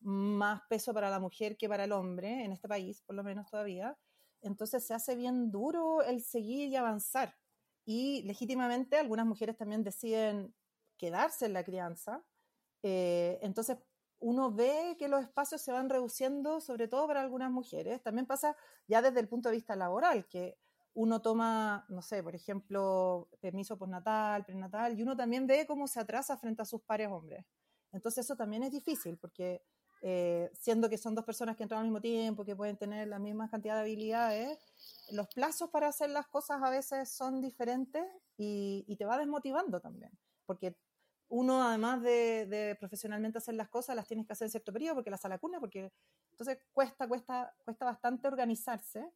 más 0.00 0.62
peso 0.70 0.94
para 0.94 1.10
la 1.10 1.20
mujer 1.20 1.56
que 1.58 1.68
para 1.68 1.84
el 1.84 1.92
hombre, 1.92 2.44
en 2.44 2.52
este 2.52 2.68
país, 2.68 3.02
por 3.02 3.16
lo 3.16 3.24
menos 3.24 3.50
todavía. 3.50 3.96
Entonces 4.42 4.86
se 4.86 4.94
hace 4.94 5.16
bien 5.16 5.50
duro 5.50 6.02
el 6.02 6.22
seguir 6.22 6.68
y 6.68 6.76
avanzar. 6.76 7.34
Y 7.84 8.22
legítimamente 8.22 8.98
algunas 8.98 9.26
mujeres 9.26 9.56
también 9.56 9.82
deciden 9.82 10.54
quedarse 10.98 11.46
en 11.46 11.52
la 11.54 11.64
crianza. 11.64 12.24
Eh, 12.82 13.38
entonces 13.42 13.78
uno 14.20 14.52
ve 14.52 14.96
que 14.98 15.08
los 15.08 15.22
espacios 15.22 15.62
se 15.62 15.72
van 15.72 15.88
reduciendo, 15.88 16.60
sobre 16.60 16.88
todo 16.88 17.06
para 17.06 17.20
algunas 17.20 17.50
mujeres. 17.50 18.02
También 18.02 18.26
pasa 18.26 18.56
ya 18.86 19.02
desde 19.02 19.20
el 19.20 19.28
punto 19.28 19.48
de 19.48 19.56
vista 19.56 19.76
laboral, 19.76 20.26
que 20.26 20.58
uno 20.94 21.22
toma, 21.22 21.86
no 21.88 22.02
sé, 22.02 22.22
por 22.22 22.34
ejemplo, 22.34 23.28
permiso 23.40 23.78
postnatal, 23.78 24.44
prenatal, 24.44 24.98
y 24.98 25.02
uno 25.02 25.16
también 25.16 25.46
ve 25.46 25.66
cómo 25.66 25.86
se 25.86 26.00
atrasa 26.00 26.36
frente 26.36 26.62
a 26.62 26.64
sus 26.64 26.82
pares 26.82 27.08
hombres. 27.08 27.44
Entonces 27.92 28.24
eso 28.24 28.36
también 28.36 28.64
es 28.64 28.72
difícil, 28.72 29.16
porque 29.18 29.62
eh, 30.00 30.50
siendo 30.54 30.88
que 30.88 30.96
son 30.96 31.14
dos 31.14 31.24
personas 31.24 31.56
que 31.56 31.64
entran 31.64 31.80
al 31.80 31.86
mismo 31.86 32.00
tiempo, 32.00 32.44
que 32.44 32.54
pueden 32.54 32.76
tener 32.76 33.08
la 33.08 33.18
misma 33.18 33.50
cantidad 33.50 33.74
de 33.74 33.80
habilidades, 33.80 34.58
los 35.10 35.26
plazos 35.28 35.70
para 35.70 35.88
hacer 35.88 36.10
las 36.10 36.28
cosas 36.28 36.62
a 36.62 36.70
veces 36.70 37.10
son 37.10 37.40
diferentes 37.40 38.04
y, 38.36 38.94
te 38.96 39.04
va 39.04 39.18
desmotivando 39.18 39.80
también, 39.80 40.12
porque 40.46 40.76
uno 41.28 41.62
además 41.62 42.00
de, 42.02 42.76
profesionalmente 42.78 43.38
hacer 43.38 43.54
las 43.54 43.68
cosas, 43.68 43.96
las 43.96 44.06
tienes 44.06 44.26
que 44.26 44.32
hacer 44.32 44.46
en 44.46 44.50
cierto 44.50 44.72
periodo 44.72 44.96
porque 44.96 45.10
las 45.10 45.20
sala 45.20 45.38
cuna, 45.38 45.58
porque 45.58 45.92
entonces 46.30 46.58
cuesta, 46.72 47.08
cuesta, 47.08 47.54
cuesta 47.64 47.84
bastante 47.84 48.28
organizarse 48.28 49.12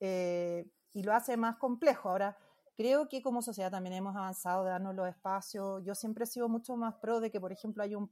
eh, 0.00 0.68
y 0.92 1.02
lo 1.02 1.14
hace 1.14 1.36
más 1.36 1.56
complejo. 1.56 2.10
Ahora, 2.10 2.36
creo 2.76 3.08
que 3.08 3.22
como 3.22 3.40
sociedad 3.40 3.70
también 3.70 3.94
hemos 3.94 4.16
avanzado 4.16 4.64
de 4.64 4.70
darnos 4.70 4.94
los 4.94 5.08
espacios. 5.08 5.82
Yo 5.84 5.94
siempre 5.94 6.24
he 6.24 6.26
sido 6.26 6.48
mucho 6.48 6.76
más 6.76 6.94
pro 6.96 7.20
de 7.20 7.30
que, 7.30 7.40
por 7.40 7.52
ejemplo, 7.52 7.82
hay 7.82 7.94
un 7.94 8.10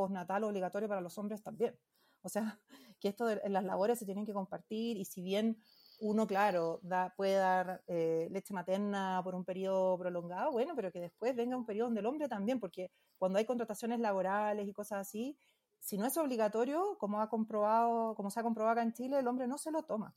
postnatal 0.00 0.44
obligatorio 0.44 0.88
para 0.88 1.00
los 1.00 1.16
hombres 1.18 1.42
también. 1.42 1.78
O 2.22 2.28
sea, 2.28 2.58
que 3.00 3.08
esto 3.08 3.26
de, 3.26 3.40
las 3.48 3.64
labores 3.64 3.98
se 3.98 4.04
tienen 4.04 4.26
que 4.26 4.32
compartir 4.32 4.96
y 4.96 5.04
si 5.04 5.22
bien 5.22 5.58
uno, 6.00 6.26
claro, 6.26 6.80
da, 6.82 7.12
puede 7.16 7.34
dar 7.34 7.82
eh, 7.86 8.28
leche 8.30 8.54
materna 8.54 9.20
por 9.22 9.34
un 9.34 9.44
periodo 9.44 9.98
prolongado, 9.98 10.50
bueno, 10.50 10.74
pero 10.74 10.90
que 10.90 11.00
después 11.00 11.36
venga 11.36 11.56
un 11.56 11.66
periodo 11.66 11.88
donde 11.88 12.00
el 12.00 12.06
hombre 12.06 12.26
también, 12.26 12.58
porque 12.58 12.90
cuando 13.18 13.38
hay 13.38 13.44
contrataciones 13.44 14.00
laborales 14.00 14.66
y 14.66 14.72
cosas 14.72 15.00
así, 15.00 15.36
si 15.78 15.98
no 15.98 16.06
es 16.06 16.16
obligatorio, 16.16 16.96
como, 16.98 17.20
ha 17.20 17.28
comprobado, 17.28 18.14
como 18.14 18.30
se 18.30 18.40
ha 18.40 18.42
comprobado 18.42 18.72
acá 18.72 18.82
en 18.82 18.92
Chile, 18.92 19.18
el 19.18 19.26
hombre 19.26 19.46
no 19.46 19.58
se 19.58 19.70
lo 19.70 19.82
toma. 19.82 20.14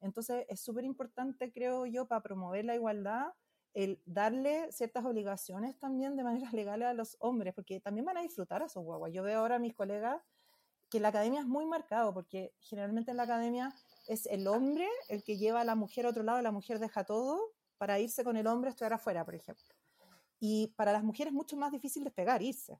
Entonces, 0.00 0.44
es 0.48 0.60
súper 0.60 0.84
importante, 0.84 1.52
creo 1.52 1.86
yo, 1.86 2.06
para 2.06 2.22
promover 2.22 2.64
la 2.64 2.74
igualdad, 2.74 3.32
el 3.74 4.00
darle 4.06 4.70
ciertas 4.70 5.04
obligaciones 5.04 5.76
también 5.78 6.16
de 6.16 6.22
manera 6.22 6.48
legal 6.52 6.82
a 6.82 6.94
los 6.94 7.16
hombres, 7.18 7.52
porque 7.54 7.80
también 7.80 8.06
van 8.06 8.16
a 8.16 8.22
disfrutar 8.22 8.62
a 8.62 8.68
sus 8.68 8.82
guaguas. 8.82 9.12
Yo 9.12 9.22
veo 9.22 9.40
ahora 9.40 9.56
a 9.56 9.58
mis 9.58 9.74
colegas 9.74 10.22
que 10.88 11.00
la 11.00 11.08
academia 11.08 11.40
es 11.40 11.46
muy 11.46 11.66
marcado, 11.66 12.14
porque 12.14 12.54
generalmente 12.60 13.10
en 13.10 13.16
la 13.16 13.24
academia 13.24 13.74
es 14.06 14.26
el 14.26 14.46
hombre 14.46 14.88
el 15.08 15.24
que 15.24 15.36
lleva 15.36 15.62
a 15.62 15.64
la 15.64 15.74
mujer 15.74 16.06
a 16.06 16.10
otro 16.10 16.22
lado, 16.22 16.40
la 16.40 16.52
mujer 16.52 16.78
deja 16.78 17.04
todo 17.04 17.52
para 17.78 17.98
irse 17.98 18.22
con 18.22 18.36
el 18.36 18.46
hombre 18.46 18.68
a 18.68 18.70
estudiar 18.70 18.92
afuera, 18.92 19.24
por 19.24 19.34
ejemplo. 19.34 19.64
Y 20.38 20.68
para 20.76 20.92
las 20.92 21.02
mujeres 21.02 21.32
es 21.32 21.34
mucho 21.34 21.56
más 21.56 21.72
difícil 21.72 22.04
despegar, 22.04 22.42
irse. 22.42 22.78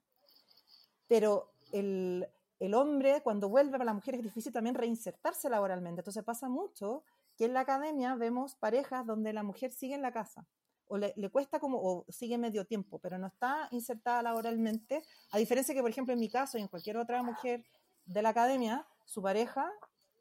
Pero 1.09 1.51
el, 1.73 2.29
el 2.61 2.75
hombre 2.75 3.21
cuando 3.23 3.49
vuelve 3.49 3.73
para 3.73 3.85
la 3.85 3.95
mujer 3.95 4.15
es 4.15 4.23
difícil 4.23 4.53
también 4.53 4.77
reinsertarse 4.77 5.49
laboralmente. 5.49 6.03
Entonces 6.03 6.23
pasa 6.23 6.49
mucho 6.49 7.03
que 7.37 7.47
en 7.47 7.55
la 7.55 7.61
academia 7.61 8.15
vemos 8.15 8.55
parejas 8.55 9.05
donde 9.05 9.33
la 9.33 9.43
mujer 9.43 9.73
sigue 9.73 9.95
en 9.95 10.03
la 10.03 10.13
casa 10.13 10.47
le, 10.97 11.31
cuesta 11.31 11.59
como, 11.59 11.79
o 11.79 12.05
sigue 12.09 12.39
medio 12.39 12.65
tiempo, 12.65 12.99
pero 12.99 13.19
no 13.19 13.27
está 13.27 13.69
insertada 13.71 14.23
laboralmente, 14.23 15.03
a 15.31 15.39
diferencia 15.39 15.75
que, 15.75 15.81
por 15.81 15.91
ejemplo, 15.91 16.13
en 16.15 16.21
mi 16.21 16.29
caso 16.29 16.59
y 16.59 16.63
en 16.63 16.69
cualquier 16.69 16.97
otra 16.97 17.23
mujer 17.23 17.65
de 18.07 18.23
la 18.23 18.31
academia, 18.31 18.87
su 19.05 19.23
pareja 19.23 19.71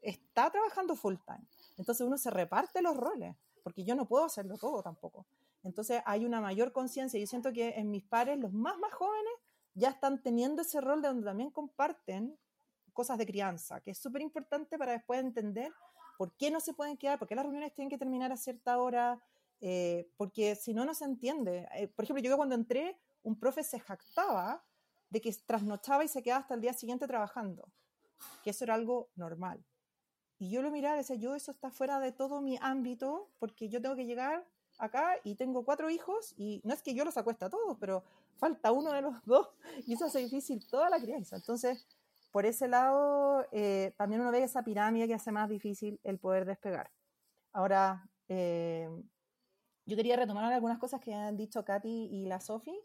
está 0.02 0.50
trabajando 0.50 0.96
full 0.96 1.16
time. 1.26 1.46
Entonces 1.78 2.06
uno 2.06 2.18
se 2.18 2.30
reparte 2.30 2.82
los 2.82 2.96
roles, 2.98 3.36
porque 3.64 3.84
yo 3.84 3.96
no 3.96 4.08
puedo 4.08 4.26
hacerlo 4.26 4.58
todo 4.58 4.82
tampoco. 4.84 5.26
Entonces 5.64 6.02
hay 6.06 6.26
una 6.26 6.42
mayor 6.42 6.72
conciencia. 6.72 7.20
Yo 7.20 7.28
siento 7.28 7.54
que 7.54 7.70
en 7.70 7.90
mis 7.90 8.04
pares, 8.04 8.38
los 8.38 8.54
más 8.54 8.78
más 8.78 8.94
jóvenes, 8.94 9.34
ya 9.76 9.90
están 9.90 10.22
teniendo 10.22 10.62
ese 10.62 10.82
rol 10.82 11.02
de 11.02 11.08
donde 11.08 11.26
también 11.26 11.50
comparten 11.50 12.38
cosas 12.94 13.18
de 13.18 13.26
crianza, 13.26 13.82
que 13.82 13.92
es 13.92 13.98
súper 13.98 14.22
importante 14.22 14.78
para 14.78 14.92
después 14.92 15.20
entender 15.20 15.72
por 16.18 16.32
qué 16.38 16.52
no 16.52 16.60
se 16.60 16.74
pueden 16.74 16.96
quedar, 16.96 17.18
por 17.18 17.28
qué 17.28 17.36
las 17.36 17.44
reuniones 17.44 17.74
tienen 17.74 17.90
que 17.90 17.98
terminar 17.98 18.32
a 18.32 18.38
cierta 18.38 18.78
hora, 18.78 19.20
eh, 19.66 20.10
porque 20.18 20.56
si 20.58 20.74
no, 20.74 20.84
no 20.84 20.94
se 20.94 21.06
entiende. 21.06 21.70
Eh, 21.74 21.88
por 21.88 22.04
ejemplo, 22.04 22.22
yo 22.22 22.36
cuando 22.36 22.54
entré, 22.54 23.00
un 23.24 23.40
profe 23.40 23.64
se 23.64 23.80
jactaba 23.80 24.62
de 25.10 25.22
que 25.22 25.34
trasnochaba 25.46 26.04
y 26.04 26.10
se 26.10 26.22
quedaba 26.22 26.42
hasta 26.42 26.56
el 26.56 26.60
día 26.60 26.74
siguiente 26.74 27.08
trabajando, 27.08 27.72
que 28.44 28.50
eso 28.50 28.66
era 28.66 28.74
algo 28.74 29.10
normal. 29.16 29.64
Y 30.38 30.50
yo 30.50 30.62
lo 30.62 30.70
miraba 30.70 30.96
y 30.96 30.98
decía, 30.98 31.16
yo 31.16 31.34
eso 31.34 31.52
está 31.52 31.72
fuera 31.72 32.02
de 32.02 32.12
todo 32.12 32.42
mi 32.42 32.58
ámbito, 32.62 33.30
porque 33.40 33.70
yo 33.70 33.82
tengo 33.82 33.96
que 33.96 34.06
llegar 34.06 34.46
acá 34.80 35.16
y 35.24 35.36
tengo 35.36 35.64
cuatro 35.64 35.90
hijos 35.90 36.34
y 36.36 36.60
no 36.66 36.74
es 36.74 36.82
que 36.82 36.94
yo 36.94 37.06
los 37.06 37.16
acueste 37.16 37.46
a 37.46 37.50
todos, 37.50 37.78
pero 37.80 38.04
falta 38.36 38.74
uno 38.74 38.92
de 38.92 39.02
los 39.02 39.24
dos 39.24 39.48
y 39.88 39.94
eso 39.94 40.08
hace 40.08 40.20
difícil 40.20 40.68
toda 40.68 40.90
la 40.90 41.00
crianza. 41.00 41.38
Entonces, 41.38 41.88
por 42.34 42.46
ese 42.46 42.68
lado, 42.68 43.46
eh, 43.54 43.94
también 43.96 44.20
uno 44.20 44.32
ve 44.32 44.44
esa 44.44 44.62
pirámide 44.62 45.08
que 45.08 45.14
hace 45.14 45.32
más 45.32 45.48
difícil 45.48 46.02
el 46.04 46.20
poder 46.20 46.44
despegar. 46.44 46.92
Ahora, 47.54 48.10
eh, 48.28 48.90
yo 49.86 49.96
quería 49.96 50.16
retomar 50.16 50.52
algunas 50.52 50.80
cosas 50.80 51.02
que 51.02 51.14
han 51.14 51.38
dicho 51.38 51.64
Katy 51.64 52.10
y 52.12 52.26
la 52.26 52.40
Sofi. 52.40 52.78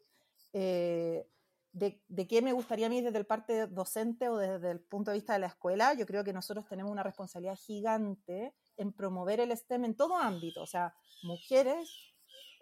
Eh, 0.52 1.28
de, 1.72 2.02
de, 2.08 2.26
qué 2.26 2.40
me 2.42 2.52
gustaría 2.52 2.86
a 2.86 2.88
mí 2.88 3.00
desde 3.00 3.18
el 3.18 3.26
parte 3.26 3.66
docente 3.66 4.28
o 4.28 4.38
desde 4.38 4.70
el 4.70 4.80
punto 4.80 5.10
de 5.10 5.18
vista 5.18 5.34
de 5.34 5.40
la 5.40 5.48
escuela, 5.48 5.94
yo 5.94 6.06
creo 6.06 6.24
que 6.24 6.32
nosotros 6.32 6.66
tenemos 6.66 6.90
una 6.90 7.02
responsabilidad 7.02 7.56
gigante 7.56 8.54
en 8.76 8.92
promover 8.92 9.40
el 9.40 9.54
STEM 9.56 9.84
en 9.84 9.96
todo 9.96 10.16
ámbito, 10.16 10.62
o 10.62 10.66
sea, 10.66 10.94
mujeres, 11.22 11.90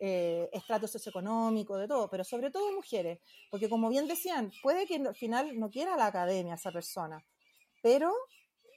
eh, 0.00 0.50
estrato 0.52 0.88
socioeconómico, 0.88 1.78
de 1.78 1.86
todo, 1.86 2.10
pero 2.10 2.24
sobre 2.24 2.50
todo 2.50 2.72
mujeres, 2.72 3.20
porque 3.50 3.68
como 3.68 3.88
bien 3.88 4.08
decían, 4.08 4.50
puede 4.62 4.86
que 4.86 4.96
al 4.96 5.14
final 5.14 5.58
no 5.58 5.70
quiera 5.70 5.96
la 5.96 6.06
academia 6.06 6.54
esa 6.54 6.72
persona, 6.72 7.24
pero 7.82 8.12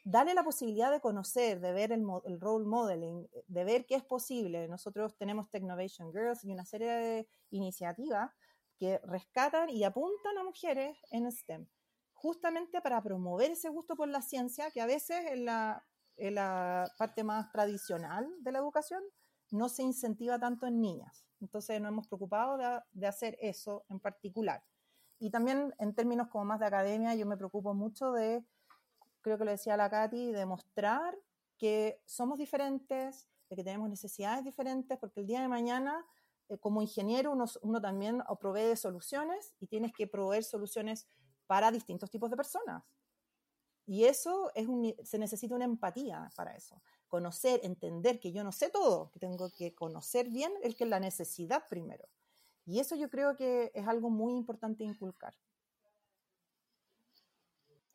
darle 0.03 0.33
la 0.33 0.43
posibilidad 0.43 0.91
de 0.91 1.01
conocer, 1.01 1.59
de 1.59 1.71
ver 1.71 1.91
el, 1.91 2.05
role 2.39 2.65
modeling, 2.65 3.27
de 3.47 3.63
ver 3.63 3.85
qué 3.85 3.95
es 3.95 4.03
posible. 4.03 4.67
Nosotros 4.67 5.15
tenemos 5.17 5.49
Technovation 5.49 6.11
Girls 6.11 6.43
y 6.43 6.51
una 6.51 6.65
serie 6.65 6.91
de 6.91 7.29
iniciativas 7.51 8.31
que 8.77 8.99
rescatan 9.03 9.69
y 9.69 9.83
apuntan 9.83 10.37
a 10.37 10.43
mujeres 10.43 10.97
en 11.11 11.31
STEM, 11.31 11.67
justamente 12.13 12.81
para 12.81 13.01
promover 13.01 13.51
ese 13.51 13.69
gusto 13.69 13.95
por 13.95 14.07
la 14.07 14.21
ciencia 14.21 14.71
que 14.71 14.81
a 14.81 14.85
veces 14.85 15.19
en 15.27 15.45
la, 15.45 15.83
parte 16.97 17.23
más 17.23 17.51
tradicional 17.51 18.27
de 18.39 18.51
la 18.51 18.59
educación 18.59 19.03
no 19.51 19.67
se 19.67 19.83
incentiva 19.83 20.39
tanto 20.39 20.67
en 20.67 20.79
niñas. 20.79 21.25
Entonces 21.41 21.79
nos 21.81 21.89
hemos 21.89 22.07
preocupado 22.07 22.57
de 22.91 23.07
hacer 23.07 23.37
eso 23.41 23.85
en 23.89 23.99
particular. 23.99 24.63
Y 25.19 25.31
también 25.31 25.73
en 25.79 25.93
términos 25.93 26.29
como 26.29 26.45
más 26.45 26.59
de 26.61 26.67
academia, 26.67 27.13
yo 27.13 27.25
me 27.25 27.35
preocupo 27.35 27.73
mucho 27.73 28.13
de, 28.13 28.45
creo 29.21 29.37
que 29.37 29.45
lo 29.45 29.51
decía 29.51 29.77
la 29.77 29.89
Katy, 29.89 30.31
de 30.31 30.45
mostrar 30.45 31.17
que 31.57 32.01
somos 32.05 32.37
diferentes, 32.37 33.27
de 33.49 33.55
que 33.55 33.63
tenemos 33.63 33.89
necesidades 33.89 34.43
diferentes, 34.43 34.97
porque 34.97 35.19
el 35.19 35.27
día 35.27 35.41
de 35.41 35.47
mañana 35.47 36.05
eh, 36.49 36.57
como 36.57 36.81
ingeniero 36.81 37.31
uno, 37.31 37.45
uno 37.61 37.81
también 37.81 38.21
provee 38.39 38.75
soluciones 38.75 39.55
y 39.59 39.67
tienes 39.67 39.93
que 39.93 40.07
proveer 40.07 40.43
soluciones 40.43 41.07
para 41.47 41.71
distintos 41.71 42.09
tipos 42.09 42.29
de 42.29 42.37
personas. 42.37 42.83
Y 43.85 44.05
eso 44.05 44.51
es 44.53 44.67
un, 44.67 44.93
se 45.03 45.17
necesita 45.17 45.55
una 45.55 45.65
empatía 45.65 46.29
para 46.35 46.55
eso. 46.55 46.79
Conocer, 47.07 47.59
entender 47.63 48.19
que 48.19 48.31
yo 48.31 48.43
no 48.43 48.51
sé 48.51 48.69
todo, 48.69 49.09
que 49.09 49.19
tengo 49.19 49.49
que 49.49 49.73
conocer 49.73 50.29
bien 50.29 50.53
el 50.61 50.75
que 50.75 50.83
es 50.83 50.89
la 50.91 50.99
necesidad 50.99 51.63
primero. 51.67 52.07
Y 52.65 52.79
eso 52.79 52.95
yo 52.95 53.09
creo 53.09 53.35
que 53.35 53.71
es 53.73 53.87
algo 53.87 54.11
muy 54.11 54.33
importante 54.33 54.83
inculcar. 54.83 55.33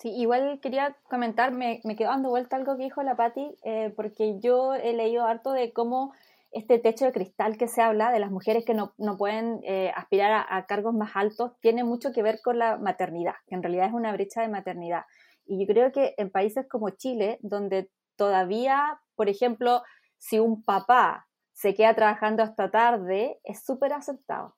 Sí, 0.05 0.11
igual 0.19 0.61
quería 0.61 0.95
comentar, 1.09 1.51
me, 1.51 1.81
me 1.83 1.97
quedó 1.97 2.11
dando 2.11 2.29
vuelta 2.29 2.57
algo 2.57 2.77
que 2.77 2.83
dijo 2.83 3.03
la 3.03 3.17
Patti, 3.17 3.57
eh, 3.65 3.91
porque 3.97 4.39
yo 4.39 4.75
he 4.75 4.93
leído 4.93 5.25
harto 5.25 5.53
de 5.53 5.73
cómo 5.73 6.13
este 6.51 6.79
techo 6.79 7.07
de 7.07 7.13
cristal 7.13 7.57
que 7.57 7.69
se 7.69 7.81
habla 7.81 8.13
de 8.13 8.19
las 8.19 8.31
mujeres 8.31 8.67
que 8.67 8.75
no, 8.75 8.93
pueden 9.17 9.61
eh, 9.63 9.91
aspirar 9.97 10.45
a, 10.47 10.67
cargos 10.67 10.93
más 10.93 11.13
altos 11.17 11.53
tiene 11.63 11.85
mucho 11.85 12.13
que 12.13 12.23
ver 12.23 12.41
con 12.45 12.59
la 12.59 12.77
maternidad, 12.77 13.33
que 13.47 13.55
en 13.55 13.63
realidad 13.63 13.87
es 13.87 13.95
una 13.95 14.13
brecha 14.13 14.43
de 14.43 14.49
maternidad. 14.49 15.05
Y 15.47 15.59
yo 15.59 15.67
creo 15.73 15.91
que 15.91 16.13
en 16.19 16.31
países 16.31 16.69
como 16.69 16.91
Chile, 16.91 17.39
donde 17.41 17.89
todavía, 18.17 19.01
por 19.15 19.31
ejemplo, 19.31 19.81
si 20.19 20.39
un 20.39 20.63
papá 20.65 21.29
se 21.55 21.75
queda 21.75 21.95
trabajando 21.95 22.43
hasta 22.43 22.71
tarde, 22.71 23.41
es 23.43 23.65
súper 23.65 23.95
aceptado. 23.95 24.55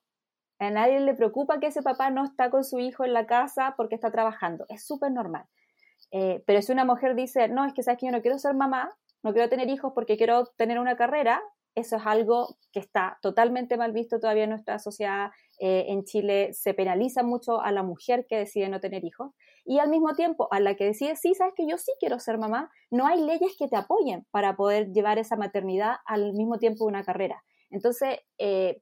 A 0.59 0.71
nadie 0.71 0.99
le 0.99 1.13
preocupa 1.13 1.59
que 1.59 1.67
ese 1.67 1.81
papá 1.81 2.09
no 2.09 2.23
está 2.23 2.49
con 2.49 2.63
su 2.63 2.79
hijo 2.79 3.05
en 3.05 3.13
la 3.13 3.27
casa 3.27 3.75
porque 3.77 3.95
está 3.95 4.11
trabajando. 4.11 4.65
Es 4.69 4.85
súper 4.85 5.11
normal. 5.11 5.45
Eh, 6.11 6.43
pero 6.45 6.61
si 6.61 6.71
una 6.71 6.85
mujer 6.85 7.15
dice, 7.15 7.47
no, 7.47 7.65
es 7.65 7.73
que 7.73 7.83
sabes 7.83 7.99
que 7.99 8.05
yo 8.07 8.11
no 8.11 8.21
quiero 8.21 8.39
ser 8.39 8.55
mamá, 8.55 8.95
no 9.23 9.33
quiero 9.33 9.49
tener 9.49 9.69
hijos 9.69 9.91
porque 9.93 10.17
quiero 10.17 10.45
tener 10.57 10.79
una 10.79 10.95
carrera, 10.95 11.41
eso 11.75 11.97
es 11.97 12.01
algo 12.05 12.57
que 12.71 12.79
está 12.79 13.19
totalmente 13.21 13.77
mal 13.77 13.91
visto 13.91 14.19
todavía 14.19 14.45
en 14.45 14.49
nuestra 14.49 14.79
sociedad. 14.79 15.29
Eh, 15.59 15.85
en 15.89 16.03
Chile 16.05 16.53
se 16.53 16.73
penaliza 16.73 17.23
mucho 17.23 17.61
a 17.61 17.71
la 17.71 17.83
mujer 17.83 18.25
que 18.27 18.37
decide 18.37 18.69
no 18.69 18.79
tener 18.79 19.03
hijos 19.03 19.31
y 19.63 19.79
al 19.79 19.89
mismo 19.89 20.15
tiempo 20.15 20.47
a 20.51 20.59
la 20.59 20.75
que 20.75 20.85
decide, 20.85 21.15
sí, 21.15 21.35
sabes 21.35 21.53
que 21.55 21.67
yo 21.67 21.77
sí 21.77 21.91
quiero 21.99 22.19
ser 22.19 22.37
mamá, 22.37 22.71
no 22.89 23.05
hay 23.05 23.21
leyes 23.21 23.55
que 23.59 23.67
te 23.67 23.75
apoyen 23.75 24.25
para 24.31 24.55
poder 24.55 24.93
llevar 24.93 25.19
esa 25.19 25.35
maternidad 25.35 25.97
al 26.05 26.33
mismo 26.33 26.57
tiempo 26.57 26.85
de 26.85 26.89
una 26.89 27.03
carrera. 27.03 27.43
Entonces, 27.69 28.19
eh, 28.37 28.81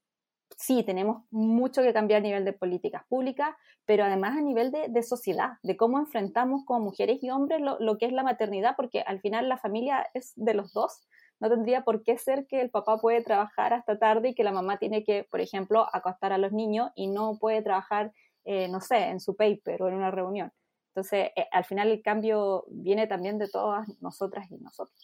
sí, 0.57 0.83
tenemos 0.83 1.23
mucho 1.31 1.81
que 1.81 1.93
cambiar 1.93 2.19
a 2.19 2.23
nivel 2.23 2.45
de 2.45 2.53
políticas 2.53 3.03
públicas, 3.07 3.55
pero 3.85 4.03
además 4.03 4.37
a 4.37 4.41
nivel 4.41 4.71
de, 4.71 5.03
sociedad, 5.03 5.53
de 5.61 5.77
cómo 5.77 5.99
enfrentamos 5.99 6.63
como 6.65 6.79
mujeres 6.79 7.19
y 7.21 7.29
hombres 7.29 7.61
lo, 7.61 7.97
que 7.97 8.07
es 8.07 8.13
la 8.13 8.23
maternidad, 8.23 8.75
porque 8.75 9.01
al 9.01 9.19
final 9.19 9.47
la 9.47 9.57
familia 9.57 10.09
es 10.13 10.33
de 10.35 10.53
los 10.53 10.73
dos 10.73 11.05
no 11.39 11.49
tendría 11.49 11.83
por 11.83 12.03
qué 12.03 12.17
ser 12.17 12.47
que 12.47 12.61
el 12.61 12.69
papá 12.69 12.97
puede 12.97 13.21
trabajar 13.21 13.73
hasta 13.73 13.99
tarde 13.99 14.29
y 14.29 14.35
que 14.35 14.43
la 14.43 14.51
mamá 14.51 14.77
tiene 14.77 15.03
que, 15.03 15.25
por 15.29 15.41
ejemplo, 15.41 15.85
acostar 15.93 16.31
a 16.31 16.37
los 16.37 16.53
niños 16.53 16.91
y 16.95 17.07
no 17.07 17.37
puede 17.39 17.61
trabajar, 17.61 18.13
eh, 18.45 18.67
no 18.69 18.79
sé, 18.79 19.09
en 19.09 19.19
su 19.19 19.35
paper 19.35 19.81
o 19.83 19.89
en 19.89 19.95
una 19.95 20.11
reunión. 20.11 20.51
Entonces, 20.89 21.31
eh, 21.35 21.47
al 21.51 21.65
final 21.65 21.91
el 21.91 22.01
cambio 22.01 22.63
viene 22.69 23.05
también 23.07 23.37
de 23.37 23.49
todas 23.49 23.85
nosotras 24.01 24.49
y 24.49 24.57
nosotros. 24.57 24.97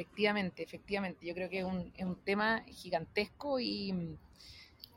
Efectivamente, 0.00 0.62
efectivamente. 0.62 1.26
Yo 1.26 1.34
creo 1.34 1.48
que 1.50 1.58
es 1.60 1.64
un, 1.64 1.92
es 1.96 2.04
un 2.04 2.16
tema 2.24 2.64
gigantesco 2.66 3.60
y 3.60 4.18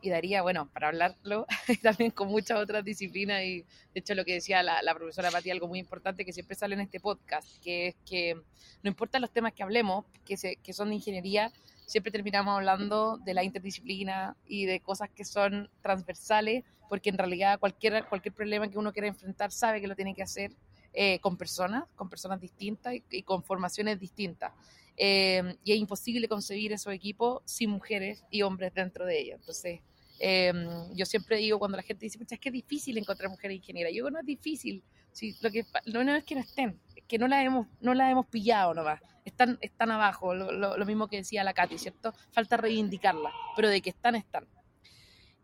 y 0.03 0.09
daría, 0.09 0.41
bueno, 0.41 0.69
para 0.69 0.89
hablarlo 0.89 1.47
también 1.81 2.11
con 2.11 2.27
muchas 2.27 2.59
otras 2.59 2.83
disciplinas 2.83 3.41
y 3.43 3.61
de 3.61 3.99
hecho 4.01 4.13
lo 4.13 4.25
que 4.25 4.33
decía 4.33 4.61
la, 4.61 4.93
profesora 4.93 5.31
Pati, 5.31 5.49
algo 5.49 5.69
muy 5.69 5.79
importante 5.79 6.25
que 6.25 6.33
siempre 6.33 6.57
sale 6.57 6.75
en 6.75 6.81
este 6.81 6.99
podcast, 6.99 7.47
que 7.63 7.87
es 7.87 7.95
que 8.05 8.35
no 8.35 8.89
importa 8.89 9.17
los 9.19 9.31
temas 9.31 9.53
que 9.53 9.63
hablemos, 9.63 10.03
que, 10.25 10.35
se, 10.35 10.57
que 10.57 10.73
son 10.73 10.89
de 10.89 10.95
ingeniería, 10.95 11.53
siempre 11.85 12.11
terminamos 12.11 12.53
hablando 12.53 13.17
de 13.17 13.33
la 13.33 13.45
interdisciplina 13.45 14.35
y 14.45 14.65
de 14.65 14.81
cosas 14.81 15.09
que 15.09 15.23
son 15.23 15.69
transversales, 15.81 16.65
porque 16.89 17.09
en 17.09 17.17
realidad 17.17 17.57
cualquier, 17.57 18.05
cualquier 18.09 18.33
problema 18.33 18.69
que 18.69 18.77
uno 18.77 18.91
quiera 18.91 19.07
enfrentar 19.07 19.53
sabe 19.53 19.79
que 19.79 19.87
lo 19.87 19.95
tiene 19.95 20.13
que 20.13 20.23
hacer 20.23 20.51
eh, 20.91 21.19
con 21.19 21.37
personas, 21.37 21.85
con 21.95 22.09
personas 22.09 22.41
distintas 22.41 22.93
y, 23.09 23.23
con 23.23 23.41
formaciones 23.41 24.01
distintas. 24.01 24.51
Eh, 24.95 25.55
y 25.63 25.71
es 25.71 25.77
imposible 25.77 26.27
concebir 26.27 26.71
esos 26.71 26.93
equipos 26.93 27.41
sin 27.45 27.69
mujeres 27.69 28.23
y 28.29 28.43
hombres 28.43 28.73
dentro 28.73 29.05
de 29.05 29.19
ellos. 29.19 29.39
Entonces, 29.39 29.81
Em, 30.19 30.93
yo 30.93 31.05
siempre 31.05 31.37
digo 31.37 31.59
cuando 31.59 31.75
la 31.75 31.83
gente 31.83 32.05
dice, 32.05 32.17
es 32.17 32.39
que 32.39 32.49
es 32.49 32.53
difícil 32.53 32.97
encontrar 32.97 33.29
mujeres 33.29 33.57
ingenieras. 33.57 33.91
Yo 33.91 33.95
digo, 33.95 34.11
no 34.11 34.19
es 34.19 34.25
difícil. 34.25 34.83
Sí, 35.11 35.35
lo 35.41 35.51
que 35.51 35.65
no, 35.85 36.15
es 36.15 36.23
que 36.23 36.35
no 36.35 36.41
estén, 36.41 36.79
que 37.07 37.17
no 37.17 37.27
las 37.27 37.45
hemos, 37.45 37.67
no 37.81 37.93
la 37.93 38.09
hemos 38.09 38.25
pillado 38.27 38.73
nomás. 38.73 39.01
Están, 39.25 39.57
están 39.61 39.91
abajo, 39.91 40.33
lo, 40.33 40.85
mismo 40.85 41.07
que 41.07 41.17
decía 41.17 41.43
la 41.43 41.53
Katy, 41.53 41.77
¿cierto? 41.77 42.13
Falta 42.31 42.57
reivindicarla, 42.57 43.31
pero 43.55 43.69
de 43.69 43.81
que 43.81 43.89
están, 43.89 44.15
están. 44.15 44.47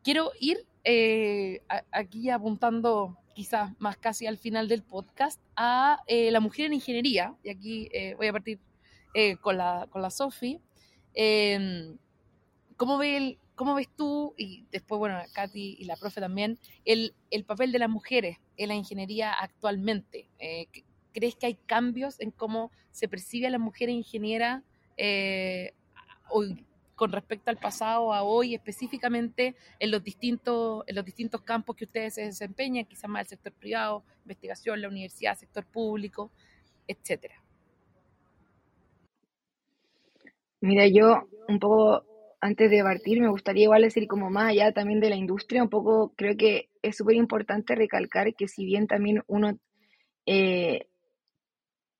Quiero 0.01 0.31
ir 0.39 0.65
eh, 0.85 1.62
aquí 1.91 2.29
apuntando 2.29 3.17
quizás 3.35 3.71
más 3.79 3.97
casi 3.97 4.27
al 4.27 4.38
final 4.38 4.67
del 4.67 4.83
podcast 4.83 5.41
a 5.55 6.01
eh, 6.07 6.31
la 6.31 6.39
mujer 6.39 6.65
en 6.65 6.73
ingeniería, 6.73 7.35
y 7.43 7.49
aquí 7.49 7.89
eh, 7.91 8.15
voy 8.15 8.27
a 8.27 8.31
partir 8.31 8.59
con 9.41 9.58
la, 9.58 9.88
con 9.89 10.02
la 10.02 10.10
Sofi. 10.10 10.62
Em, 11.13 11.98
¿Cómo 12.78 12.98
ve 12.98 13.38
¿cómo 13.60 13.76
ves 13.76 13.89
tú, 13.93 14.34
y 14.38 14.65
después, 14.72 15.00
bueno, 15.00 15.19
Katy 15.34 15.76
y 15.80 15.84
la 15.84 15.98
profe 15.98 16.22
también, 16.22 16.58
el, 16.86 17.13
el 17.30 17.43
papel 17.43 17.74
de 17.74 17.80
las 17.80 17.89
mujeres 17.89 18.38
en 18.56 18.69
la 18.69 18.76
ingeniería 18.76 19.34
actualmente? 19.34 20.30
Eh, 20.39 20.67
¿Crees 21.12 21.36
que 21.36 21.48
hay 21.48 21.56
cambios 21.56 22.22
en 22.22 22.32
cómo 22.32 22.72
se 22.91 23.10
percibe 23.10 23.48
a 23.48 23.50
la 23.50 23.60
mujer 23.60 23.89
ingeniera 23.89 24.63
eh, 24.95 25.74
hoy, 26.30 26.65
con 26.95 27.12
respecto 27.12 27.50
al 27.50 27.58
pasado 27.58 28.13
a 28.13 28.24
hoy, 28.24 28.56
específicamente 28.56 29.58
en 29.80 29.91
los 29.91 30.02
distintos, 30.06 30.86
en 30.88 30.95
los 30.95 31.04
distintos 31.04 31.41
campos 31.41 31.76
que 31.76 31.84
ustedes 31.84 32.13
se 32.13 32.22
desempeñan, 32.22 32.86
quizás 32.86 33.10
más 33.10 33.24
el 33.24 33.28
sector 33.28 33.52
privado, 33.52 34.06
investigación, 34.24 34.82
la 34.82 34.88
universidad, 34.88 35.38
sector 35.38 35.65
público, 35.65 36.32
etcétera? 36.88 37.43
Mira, 40.62 40.88
yo 40.88 41.28
un 41.48 41.60
poco 41.60 42.04
antes 42.41 42.69
de 42.69 42.84
partir 42.84 43.22
me 43.22 43.30
gustaría 43.30 43.63
igual 43.63 43.82
decir 43.82 44.08
como 44.08 44.30
más 44.30 44.50
allá 44.50 44.72
también 44.74 45.00
de 45.00 45.10
la 45.10 45.15
industria, 45.15 45.63
un 45.63 45.69
poco 45.69 46.13
creo 46.15 46.36
que 46.38 46.69
es 46.82 46.98
súper 46.98 47.15
importante 47.15 47.76
recalcar 47.76 48.34
que 48.36 48.48
si 48.48 48.65
bien 48.65 48.88
también 48.88 49.24
uno 49.28 49.58
eh, 50.26 50.88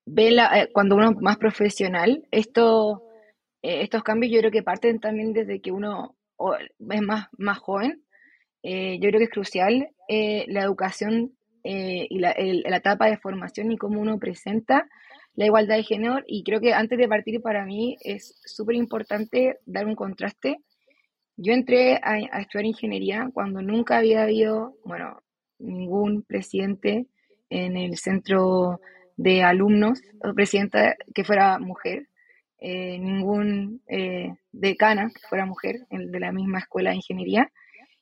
ve 0.06 0.32
la, 0.32 0.62
eh, 0.62 0.70
cuando 0.74 0.96
uno 0.96 1.12
es 1.12 1.18
más 1.22 1.38
profesional, 1.38 2.28
esto, 2.32 3.04
eh, 3.62 3.82
estos 3.82 4.04
cambios 4.04 4.32
yo 4.32 4.40
creo 4.40 4.52
que 4.52 4.64
parten 4.64 5.00
también 5.00 5.34
desde 5.34 5.62
que 5.62 5.72
uno 5.72 6.16
es 6.92 7.02
más, 7.02 7.28
más 7.38 7.60
joven. 7.60 8.04
yo 8.64 9.10
creo 9.10 9.20
que 9.20 9.26
es 9.26 9.30
crucial 9.30 9.90
la 10.08 10.64
educación 10.64 11.34
y 11.64 12.20
la, 12.20 12.34
la 12.38 12.78
etapa 12.78 13.08
de 13.08 13.18
formación 13.18 13.72
y 13.72 13.78
cómo 13.78 14.00
uno 14.02 14.20
presenta 14.20 14.88
la 15.40 15.46
igualdad 15.46 15.78
de 15.78 15.84
género 15.84 16.20
y 16.28 16.44
creo 16.44 16.60
que 16.60 16.74
antes 16.74 16.98
de 16.98 17.08
partir 17.08 17.42
para 17.42 17.64
mí 17.64 17.96
es 18.02 18.42
súper 18.44 18.76
importante 18.76 19.58
dar 19.66 19.88
un 19.88 19.96
contraste. 19.96 20.58
Yo 21.38 21.54
entré 21.54 21.98
a, 22.04 22.18
estudiar 22.42 22.66
ingeniería 22.66 23.30
cuando 23.34 23.62
nunca 23.62 24.00
había 24.00 24.24
habido, 24.24 24.76
bueno, 24.84 25.22
ningún 25.58 26.24
presidente 26.24 27.08
en 27.50 27.78
el 27.78 27.98
centro 27.98 28.82
de 29.16 29.42
alumnos 29.42 30.02
o 30.22 30.34
presidenta 30.34 30.98
que 31.16 31.24
fuera 31.24 31.58
mujer, 31.58 32.10
eh, 32.60 33.00
ningún 33.00 33.82
eh, 33.88 34.34
decana 34.52 35.10
que 35.10 35.26
fuera 35.30 35.46
mujer 35.46 35.88
de 35.90 36.20
la 36.20 36.34
misma 36.34 36.60
escuela 36.60 36.90
de 36.90 36.98
ingeniería. 36.98 37.50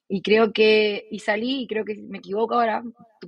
Y 0.09 0.23
creo 0.23 0.53
que, 0.53 1.07
y 1.11 1.19
salí, 1.19 1.61
y 1.61 1.67
creo 1.67 1.85
que 1.85 2.01
me 2.01 2.17
equivoco 2.17 2.55
ahora, 2.55 2.81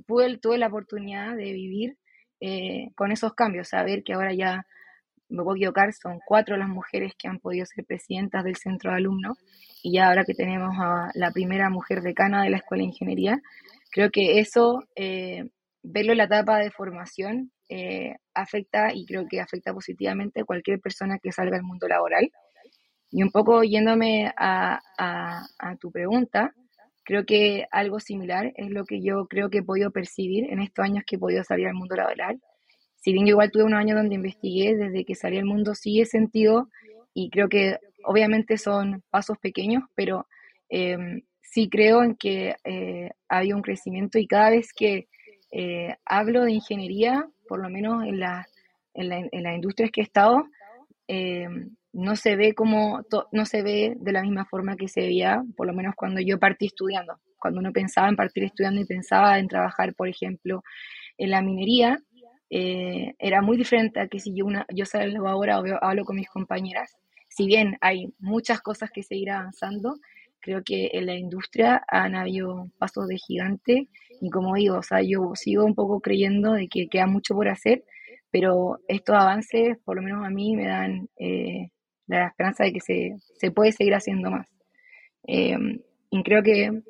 tuve, 0.04 0.36
tuve 0.38 0.58
la 0.58 0.66
oportunidad 0.66 1.36
de 1.36 1.52
vivir 1.52 1.96
eh, 2.40 2.90
con 2.94 3.12
esos 3.12 3.34
cambios, 3.34 3.68
saber 3.68 4.02
que 4.02 4.14
ahora 4.14 4.32
ya, 4.32 4.66
me 5.28 5.42
puedo 5.42 5.56
equivocar, 5.56 5.92
son 5.92 6.20
cuatro 6.26 6.56
las 6.56 6.68
mujeres 6.68 7.12
que 7.16 7.28
han 7.28 7.38
podido 7.38 7.66
ser 7.66 7.84
presidentas 7.84 8.42
del 8.44 8.56
centro 8.56 8.90
de 8.90 8.96
alumnos 8.96 9.38
y 9.82 9.92
ya 9.94 10.08
ahora 10.08 10.24
que 10.24 10.34
tenemos 10.34 10.74
a 10.78 11.10
la 11.14 11.30
primera 11.30 11.70
mujer 11.70 12.02
decana 12.02 12.42
de 12.42 12.50
la 12.50 12.56
Escuela 12.58 12.82
de 12.82 12.88
Ingeniería, 12.88 13.40
creo 13.92 14.10
que 14.10 14.40
eso, 14.40 14.82
eh, 14.96 15.44
verlo 15.82 16.12
en 16.12 16.18
la 16.18 16.24
etapa 16.24 16.58
de 16.58 16.70
formación, 16.70 17.52
eh, 17.68 18.16
afecta 18.34 18.92
y 18.92 19.06
creo 19.06 19.26
que 19.28 19.40
afecta 19.40 19.72
positivamente 19.72 20.40
a 20.40 20.44
cualquier 20.44 20.80
persona 20.80 21.18
que 21.22 21.32
salga 21.32 21.56
al 21.56 21.62
mundo 21.62 21.86
laboral. 21.86 22.30
Y 23.12 23.22
un 23.22 23.30
poco 23.30 23.62
yéndome 23.62 24.32
a, 24.36 24.80
a 24.98 25.76
tu 25.76 25.90
pregunta, 25.90 26.52
Creo 27.10 27.26
que 27.26 27.66
algo 27.72 27.98
similar 27.98 28.52
es 28.54 28.70
lo 28.70 28.84
que 28.84 29.02
yo 29.02 29.26
creo 29.26 29.50
que 29.50 29.58
he 29.58 29.62
podido 29.64 29.90
percibir 29.90 30.44
en 30.44 30.60
estos 30.60 30.84
años 30.84 31.02
que 31.04 31.16
he 31.16 31.18
podido 31.18 31.42
salir 31.42 31.66
al 31.66 31.74
mundo 31.74 31.96
laboral. 31.96 32.40
Si 32.94 33.12
bien 33.12 33.26
yo 33.26 33.30
igual 33.30 33.50
tuve 33.50 33.64
unos 33.64 33.80
años 33.80 33.96
donde 33.96 34.14
investigué, 34.14 34.76
desde 34.76 35.04
que 35.04 35.16
salí 35.16 35.36
al 35.36 35.44
mundo 35.44 35.74
sí 35.74 36.00
he 36.00 36.06
sentido, 36.06 36.68
y 37.12 37.28
creo 37.30 37.48
que 37.48 37.78
obviamente 38.04 38.58
son 38.58 39.02
pasos 39.10 39.38
pequeños, 39.38 39.82
pero 39.96 40.28
em, 40.68 41.22
sí 41.42 41.68
creo 41.68 42.04
en 42.04 42.14
que 42.14 42.54
eh, 42.62 43.10
había 43.28 43.56
un 43.56 43.62
crecimiento 43.62 44.16
y 44.20 44.28
cada 44.28 44.50
vez 44.50 44.72
que 44.72 45.08
eh, 45.50 45.96
hablo 46.04 46.44
de 46.44 46.52
ingeniería, 46.52 47.28
por 47.48 47.60
lo 47.60 47.68
menos 47.70 48.04
en, 48.04 48.20
la, 48.20 48.46
en, 48.94 49.08
la, 49.08 49.18
en 49.18 49.42
las 49.42 49.56
industrias 49.56 49.90
que 49.90 50.02
he 50.02 50.04
estado, 50.04 50.44
eh, 51.08 51.48
no 51.92 52.16
se 52.16 52.36
ve 52.36 52.54
como, 52.54 53.02
no 53.32 53.44
se 53.46 53.62
ve 53.62 53.94
de 53.98 54.12
la 54.12 54.22
misma 54.22 54.44
forma 54.46 54.76
que 54.76 54.88
se 54.88 55.00
veía, 55.00 55.42
por 55.56 55.66
lo 55.66 55.74
menos 55.74 55.94
cuando 55.96 56.20
yo 56.20 56.38
partí 56.38 56.66
estudiando. 56.66 57.18
Cuando 57.38 57.60
uno 57.60 57.72
pensaba 57.72 58.08
en 58.08 58.16
partir 58.16 58.44
estudiando 58.44 58.80
y 58.80 58.84
pensaba 58.84 59.38
en 59.38 59.48
trabajar, 59.48 59.94
por 59.94 60.08
ejemplo, 60.08 60.62
en 61.18 61.30
la 61.30 61.42
minería, 61.42 61.98
eh, 62.50 63.14
era 63.18 63.42
muy 63.42 63.56
diferente 63.56 64.00
a 64.00 64.08
que 64.08 64.20
si 64.20 64.34
yo, 64.34 64.44
una, 64.44 64.66
yo 64.74 64.84
salgo 64.84 65.28
ahora 65.28 65.60
o 65.60 65.64
hablo 65.80 66.04
con 66.04 66.16
mis 66.16 66.28
compañeras. 66.28 66.96
Si 67.28 67.46
bien 67.46 67.76
hay 67.80 68.12
muchas 68.18 68.60
cosas 68.60 68.90
que 68.90 69.02
seguir 69.02 69.30
avanzando, 69.30 69.94
creo 70.40 70.62
que 70.64 70.90
en 70.92 71.06
la 71.06 71.14
industria 71.14 71.82
han 71.88 72.14
habido 72.14 72.70
pasos 72.78 73.06
de 73.06 73.18
gigante 73.18 73.88
y 74.20 74.30
como 74.30 74.54
digo, 74.54 74.78
o 74.78 74.82
sea, 74.82 75.00
yo 75.02 75.32
sigo 75.34 75.64
un 75.64 75.74
poco 75.74 76.00
creyendo 76.00 76.52
de 76.52 76.68
que 76.68 76.88
queda 76.88 77.06
mucho 77.06 77.34
por 77.34 77.48
hacer, 77.48 77.84
pero 78.30 78.78
estos 78.88 79.16
avances, 79.16 79.78
por 79.84 79.96
lo 79.96 80.02
menos 80.02 80.24
a 80.26 80.30
mí, 80.30 80.56
me 80.56 80.66
dan 80.66 81.08
eh, 81.18 81.70
la 82.18 82.28
esperanza 82.28 82.64
de 82.64 82.72
que 82.72 82.80
se, 82.80 83.16
se 83.38 83.50
puede 83.50 83.72
seguir 83.72 83.94
haciendo 83.94 84.30
más. 84.30 84.48
Eh, 85.26 85.56
y 86.10 86.22
creo 86.22 86.42
que, 86.42 86.82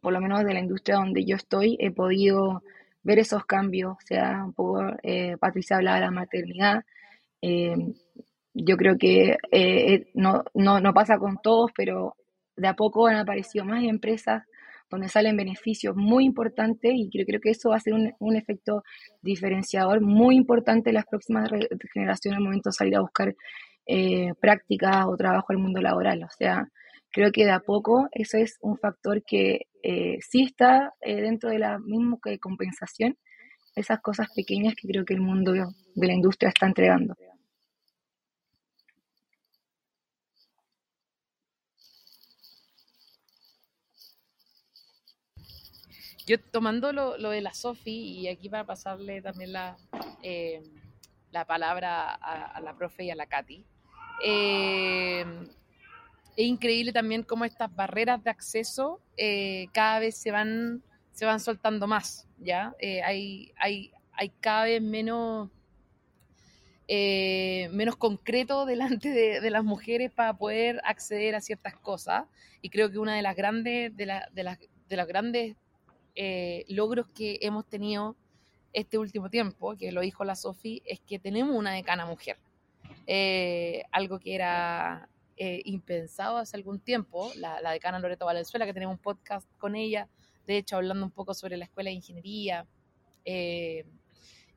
por 0.00 0.12
lo 0.12 0.20
menos 0.20 0.44
de 0.44 0.54
la 0.54 0.60
industria 0.60 0.96
donde 0.96 1.24
yo 1.24 1.36
estoy, 1.36 1.76
he 1.80 1.90
podido 1.90 2.62
ver 3.02 3.18
esos 3.18 3.44
cambios, 3.44 3.92
o 3.92 4.06
sea, 4.06 4.42
un 4.44 4.52
poco, 4.52 4.80
eh, 5.02 5.36
Patricia 5.38 5.76
hablaba 5.76 5.96
de 5.96 6.04
la 6.06 6.10
maternidad, 6.10 6.84
eh, 7.42 7.76
yo 8.54 8.76
creo 8.76 8.96
que 8.96 9.36
no, 10.14 10.44
no, 10.54 10.80
no 10.80 10.94
pasa 10.94 11.18
con 11.18 11.36
todos, 11.42 11.70
pero 11.76 12.16
de 12.56 12.68
a 12.68 12.74
poco 12.74 13.06
han 13.06 13.16
aparecido 13.16 13.66
más 13.66 13.84
empresas 13.84 14.44
donde 14.88 15.08
salen 15.08 15.36
beneficios 15.36 15.94
muy 15.94 16.24
importantes 16.24 16.92
y 16.94 17.10
creo, 17.10 17.26
creo 17.26 17.40
que 17.40 17.50
eso 17.50 17.70
va 17.70 17.76
a 17.76 17.80
ser 17.80 17.92
un, 17.92 18.14
un 18.18 18.36
efecto 18.36 18.82
diferenciador 19.20 20.00
muy 20.00 20.36
importante 20.36 20.90
en 20.90 20.94
las 20.94 21.06
próximas 21.06 21.50
generaciones 21.92 22.38
al 22.38 22.44
momento 22.44 22.70
de 22.70 22.74
salir 22.74 22.96
a 22.96 23.00
buscar 23.00 23.34
eh, 23.86 24.34
prácticas 24.40 25.06
o 25.06 25.16
trabajo 25.16 25.46
al 25.50 25.58
mundo 25.58 25.80
laboral. 25.80 26.22
O 26.24 26.30
sea, 26.30 26.68
creo 27.12 27.30
que 27.32 27.44
de 27.44 27.52
a 27.52 27.60
poco 27.60 28.08
eso 28.12 28.36
es 28.36 28.58
un 28.60 28.76
factor 28.78 29.22
que 29.24 29.68
eh, 29.82 30.18
sí 30.20 30.42
está 30.42 30.92
eh, 31.00 31.20
dentro 31.20 31.50
de 31.50 31.58
la 31.60 31.78
misma 31.78 32.18
compensación, 32.40 33.16
esas 33.76 34.00
cosas 34.00 34.28
pequeñas 34.34 34.74
que 34.74 34.88
creo 34.88 35.04
que 35.04 35.14
el 35.14 35.20
mundo 35.20 35.52
de 35.52 36.06
la 36.06 36.14
industria 36.14 36.48
está 36.48 36.66
entregando. 36.66 37.14
Yo 46.26 46.40
tomando 46.40 46.92
lo, 46.92 47.16
lo 47.18 47.30
de 47.30 47.40
la 47.40 47.54
Sofi, 47.54 48.18
y 48.18 48.26
aquí 48.26 48.48
para 48.48 48.64
pasarle 48.66 49.22
también 49.22 49.52
la, 49.52 49.76
la 51.30 51.44
palabra 51.44 52.14
a, 52.14 52.46
a, 52.46 52.60
la 52.60 52.74
profe 52.74 53.04
y 53.04 53.10
a 53.10 53.14
la 53.14 53.26
Katy, 53.26 53.64
eh, 54.22 55.24
es 56.36 56.46
increíble 56.46 56.92
también 56.92 57.22
cómo 57.22 57.44
estas 57.44 57.74
barreras 57.74 58.22
de 58.22 58.30
acceso 58.30 59.00
eh, 59.16 59.68
cada 59.72 59.98
vez 60.00 60.16
se 60.16 60.30
van, 60.30 60.82
se 61.12 61.24
van 61.24 61.40
soltando 61.40 61.86
más, 61.86 62.28
¿ya? 62.38 62.74
Eh, 62.78 63.02
hay, 63.02 63.52
hay, 63.56 63.92
hay 64.12 64.28
cada 64.40 64.64
vez 64.64 64.82
menos, 64.82 65.50
menos 66.88 67.96
concreto 67.96 68.66
delante 68.66 69.10
de, 69.10 69.50
las 69.50 69.64
mujeres 69.64 70.10
para 70.10 70.36
poder 70.36 70.80
acceder 70.84 71.34
a 71.34 71.40
ciertas 71.40 71.74
cosas. 71.76 72.24
Y 72.62 72.70
creo 72.70 72.90
que 72.90 72.98
una 72.98 73.14
de 73.14 73.22
las 73.22 73.36
grandes, 73.36 73.96
de, 73.96 74.06
la, 74.06 74.28
de, 74.32 74.42
las, 74.42 74.58
de 74.88 74.96
los 74.96 75.06
grandes 75.06 75.56
logros 76.68 77.06
que 77.08 77.38
hemos 77.42 77.66
tenido 77.66 78.16
este 78.72 78.98
último 78.98 79.30
tiempo, 79.30 79.74
que 79.76 79.90
lo 79.90 80.02
dijo 80.02 80.24
la 80.24 80.36
Sofi, 80.36 80.82
es 80.84 81.00
que 81.00 81.18
tenemos 81.18 81.56
una 81.56 81.72
decana 81.72 82.04
mujer. 82.04 82.36
Eh, 83.06 83.84
algo 83.92 84.18
que 84.18 84.34
era 84.34 85.08
eh, 85.36 85.62
impensado 85.64 86.38
hace 86.38 86.56
algún 86.56 86.80
tiempo, 86.80 87.30
la, 87.36 87.60
la, 87.60 87.70
decana 87.70 88.00
Loreto 88.00 88.26
Valenzuela, 88.26 88.66
que 88.66 88.74
tenemos 88.74 88.96
un 88.96 89.02
podcast 89.02 89.48
con 89.58 89.76
ella, 89.76 90.08
de 90.46 90.56
hecho 90.56 90.76
hablando 90.76 91.04
un 91.04 91.12
poco 91.12 91.32
sobre 91.32 91.56
la 91.56 91.66
Escuela 91.66 91.90
de 91.90 91.94
Ingeniería 91.96 92.66
eh, 93.24 93.84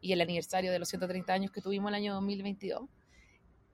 y 0.01 0.13
el 0.13 0.21
aniversario 0.21 0.71
de 0.71 0.79
los 0.79 0.89
130 0.89 1.31
años 1.31 1.51
que 1.51 1.61
tuvimos 1.61 1.89
el 1.89 1.95
año 1.95 2.13
2022. 2.15 2.89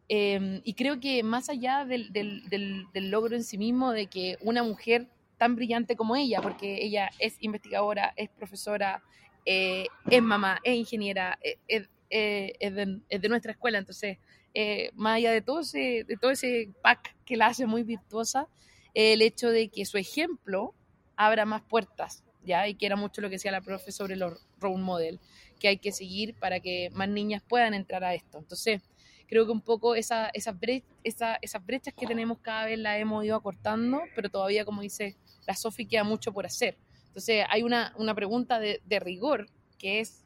y 0.09 0.73
creo 0.73 0.99
que 0.99 1.23
más 1.23 1.47
allá 1.49 1.85
del, 1.85 2.11
del, 2.11 2.43
del, 2.49 3.09
logro 3.09 3.35
en 3.35 3.43
sí 3.43 3.57
mismo 3.57 3.91
de 3.91 4.07
que 4.07 4.37
una 4.41 4.61
mujer 4.61 5.07
tan 5.37 5.55
brillante 5.55 5.95
como 5.95 6.17
ella, 6.17 6.41
porque 6.41 6.83
ella 6.83 7.09
es 7.19 7.37
investigadora, 7.39 8.13
es 8.17 8.29
profesora, 8.29 9.01
es 9.45 10.21
mamá, 10.21 10.59
es 10.63 10.75
ingeniera, 10.75 11.39
es, 11.41 11.87
es, 12.09 12.75
de, 12.75 12.99
es, 13.09 13.21
de, 13.21 13.29
nuestra 13.29 13.51
escuela, 13.51 13.77
entonces 13.77 14.17
eh, 14.57 14.91
más 14.93 15.17
allá 15.17 15.33
de 15.33 15.41
todo, 15.41 15.59
ese, 15.59 16.05
de 16.05 16.15
todo 16.15 16.31
ese 16.31 16.69
pack 16.81 17.13
que 17.25 17.35
la 17.35 17.47
hace 17.47 17.65
muy 17.65 17.83
virtuosa, 17.83 18.47
el 18.93 19.21
hecho 19.21 19.49
de 19.49 19.67
que 19.67 19.85
su 19.85 19.97
ejemplo 19.97 20.73
abra 21.17 21.43
más 21.43 21.61
puertas, 21.61 22.23
¿ya? 22.41 22.65
Y 22.65 22.75
que 22.75 22.85
era 22.85 22.95
mucho 22.95 23.19
lo 23.19 23.27
que 23.27 23.35
decía 23.35 23.51
la 23.51 23.59
profe 23.59 23.91
sobre 23.91 24.15
los 24.15 24.47
role 24.61 24.81
model, 24.81 25.19
que 25.59 25.67
hay 25.67 25.77
que 25.77 25.91
seguir 25.91 26.35
para 26.35 26.61
que 26.61 26.89
más 26.93 27.09
niñas 27.09 27.43
puedan 27.45 27.73
entrar 27.73 28.05
a 28.05 28.13
esto. 28.13 28.37
Entonces, 28.37 28.81
creo 29.27 29.45
que 29.45 29.51
un 29.51 29.59
poco 29.59 29.93
esa, 29.93 30.29
esas, 30.29 30.55
esas 31.03 31.65
brechas 31.65 31.93
que 31.93 32.07
tenemos 32.07 32.39
cada 32.39 32.67
vez 32.67 32.79
las 32.79 32.97
hemos 32.97 33.25
ido 33.25 33.35
acortando, 33.35 34.03
pero 34.15 34.29
todavía, 34.29 34.63
como 34.63 34.81
dice 34.81 35.17
la 35.45 35.55
Sofi, 35.55 35.85
queda 35.85 36.05
mucho 36.05 36.31
por 36.31 36.45
hacer. 36.45 36.77
Entonces 37.07 37.45
hay 37.49 37.63
una, 37.63 37.93
una 37.97 38.15
pregunta 38.15 38.59
de 38.59 38.99
rigor 39.01 39.47
que 39.77 39.99
es, 39.99 40.23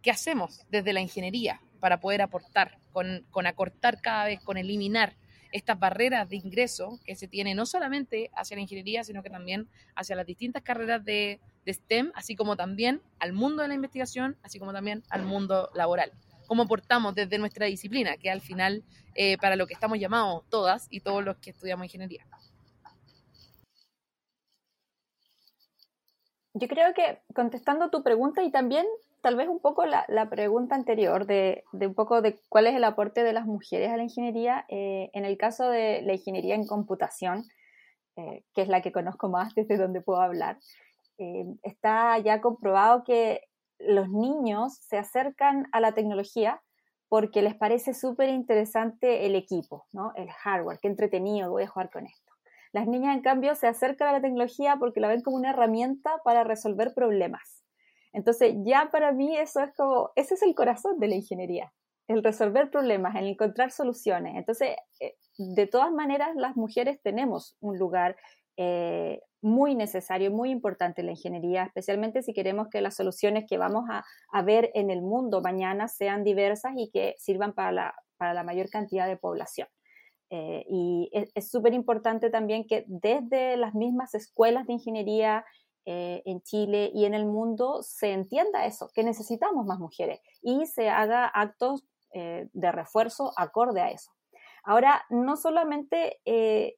¿qué 0.00 0.12
hacemos 0.12 0.60
desde 0.70 0.92
la 0.92 1.00
ingeniería 1.00 1.60
para 1.84 2.00
poder 2.00 2.22
aportar, 2.22 2.78
con, 2.92 3.26
con 3.30 3.46
acortar 3.46 4.00
cada 4.00 4.24
vez, 4.24 4.40
con 4.40 4.56
eliminar 4.56 5.18
estas 5.52 5.78
barreras 5.78 6.26
de 6.30 6.36
ingreso 6.36 6.98
que 7.04 7.14
se 7.14 7.28
tiene 7.28 7.54
no 7.54 7.66
solamente 7.66 8.30
hacia 8.34 8.56
la 8.56 8.62
ingeniería, 8.62 9.04
sino 9.04 9.22
que 9.22 9.28
también 9.28 9.68
hacia 9.94 10.16
las 10.16 10.24
distintas 10.24 10.62
carreras 10.62 11.04
de, 11.04 11.42
de 11.66 11.74
STEM, 11.74 12.10
así 12.14 12.36
como 12.36 12.56
también 12.56 13.02
al 13.18 13.34
mundo 13.34 13.60
de 13.60 13.68
la 13.68 13.74
investigación, 13.74 14.38
así 14.42 14.58
como 14.58 14.72
también 14.72 15.02
al 15.10 15.24
mundo 15.24 15.68
laboral. 15.74 16.10
¿Cómo 16.46 16.62
aportamos 16.62 17.14
desde 17.14 17.36
nuestra 17.36 17.66
disciplina, 17.66 18.16
que 18.16 18.30
al 18.30 18.40
final 18.40 18.82
eh, 19.14 19.36
para 19.36 19.54
lo 19.54 19.66
que 19.66 19.74
estamos 19.74 19.98
llamados 19.98 20.42
todas 20.48 20.86
y 20.88 21.00
todos 21.00 21.22
los 21.22 21.36
que 21.36 21.50
estudiamos 21.50 21.84
ingeniería? 21.84 22.26
Yo 26.54 26.66
creo 26.66 26.94
que 26.94 27.20
contestando 27.34 27.90
tu 27.90 28.02
pregunta 28.02 28.42
y 28.42 28.50
también 28.50 28.86
tal 29.24 29.36
vez 29.36 29.48
un 29.48 29.58
poco 29.58 29.86
la, 29.86 30.28
pregunta 30.28 30.74
anterior 30.74 31.26
de, 31.26 31.64
un 31.72 31.94
poco 31.94 32.20
de 32.20 32.38
cuál 32.50 32.66
es 32.66 32.74
el 32.74 32.84
aporte 32.84 33.24
de 33.24 33.32
las 33.32 33.46
mujeres 33.46 33.90
a 33.90 33.96
la 33.96 34.02
ingeniería, 34.02 34.66
eh, 34.68 35.08
en 35.14 35.24
el 35.24 35.38
caso 35.38 35.70
de 35.70 36.02
la 36.02 36.12
ingeniería 36.12 36.54
en 36.54 36.66
computación, 36.66 37.46
eh, 38.16 38.44
que 38.54 38.60
es 38.60 38.68
la 38.68 38.82
que 38.82 38.92
conozco 38.92 39.30
más 39.30 39.54
desde 39.54 39.78
donde 39.78 40.02
puedo 40.02 40.20
hablar, 40.20 40.58
eh, 41.16 41.46
está 41.62 42.18
ya 42.18 42.42
comprobado 42.42 43.02
que 43.02 43.40
los 43.78 44.10
niños 44.10 44.74
se 44.82 44.98
acercan 44.98 45.68
a 45.72 45.80
la 45.80 45.92
tecnología 45.92 46.60
porque 47.08 47.40
les 47.40 47.54
parece 47.54 47.94
súper 47.94 48.28
interesante 48.28 49.24
el 49.24 49.36
equipo, 49.36 49.86
¿no? 49.92 50.12
el 50.16 50.30
hardware, 50.30 50.80
qué 50.82 50.88
entretenido, 50.88 51.50
voy 51.50 51.62
a 51.62 51.68
jugar 51.68 51.90
con 51.90 52.04
esto. 52.04 52.30
Las 52.72 52.86
niñas, 52.86 53.16
en 53.16 53.22
cambio, 53.22 53.54
se 53.54 53.68
acercan 53.68 54.08
a 54.08 54.12
la 54.12 54.20
tecnología 54.20 54.76
porque 54.78 55.00
la 55.00 55.08
ven 55.08 55.22
como 55.22 55.38
una 55.38 55.50
herramienta 55.50 56.10
para 56.24 56.44
resolver 56.44 56.92
problemas. 56.94 57.63
Entonces, 58.14 58.54
ya 58.64 58.90
para 58.92 59.12
mí 59.12 59.36
eso 59.36 59.60
es 59.60 59.74
como, 59.76 60.12
ese 60.14 60.34
es 60.34 60.42
el 60.42 60.54
corazón 60.54 61.00
de 61.00 61.08
la 61.08 61.16
ingeniería, 61.16 61.72
el 62.06 62.22
resolver 62.22 62.70
problemas, 62.70 63.16
el 63.16 63.26
encontrar 63.26 63.72
soluciones. 63.72 64.36
Entonces, 64.36 64.76
eh, 65.00 65.16
de 65.36 65.66
todas 65.66 65.90
maneras, 65.90 66.30
las 66.36 66.56
mujeres 66.56 67.02
tenemos 67.02 67.56
un 67.60 67.76
lugar 67.76 68.16
eh, 68.56 69.20
muy 69.42 69.74
necesario, 69.74 70.30
muy 70.30 70.50
importante 70.50 71.00
en 71.00 71.06
la 71.06 71.12
ingeniería, 71.12 71.64
especialmente 71.64 72.22
si 72.22 72.32
queremos 72.32 72.68
que 72.70 72.80
las 72.80 72.94
soluciones 72.94 73.46
que 73.48 73.58
vamos 73.58 73.84
a, 73.90 74.42
ver 74.42 74.70
en 74.74 74.90
el 74.90 75.02
mundo 75.02 75.42
mañana 75.42 75.88
sean 75.88 76.22
diversas 76.22 76.72
y 76.76 76.90
que 76.92 77.16
sirvan 77.18 77.52
para 77.52 77.72
la, 77.72 77.94
para 78.16 78.32
la 78.32 78.44
mayor 78.44 78.70
cantidad 78.70 79.08
de 79.08 79.16
población. 79.16 79.66
Eh, 80.30 80.64
y 80.68 81.10
es 81.12 81.50
súper 81.50 81.74
importante 81.74 82.30
también 82.30 82.66
que 82.66 82.84
desde 82.86 83.56
las 83.56 83.74
mismas 83.74 84.14
escuelas 84.14 84.66
de 84.66 84.74
ingeniería 84.74 85.44
eh, 85.86 86.22
en 86.24 86.40
Chile 86.42 86.90
y 86.94 87.04
en 87.04 87.14
el 87.14 87.26
mundo 87.26 87.82
se 87.82 88.12
entienda 88.12 88.66
eso, 88.66 88.90
que 88.94 89.04
necesitamos 89.04 89.66
más 89.66 89.78
mujeres 89.78 90.20
y 90.42 90.66
se 90.66 90.88
haga 90.90 91.26
actos 91.26 91.84
eh, 92.12 92.48
de 92.52 92.72
refuerzo 92.72 93.32
acorde 93.36 93.80
a 93.80 93.90
eso. 93.90 94.10
Ahora, 94.66 95.04
no 95.10 95.36
solamente 95.36 96.20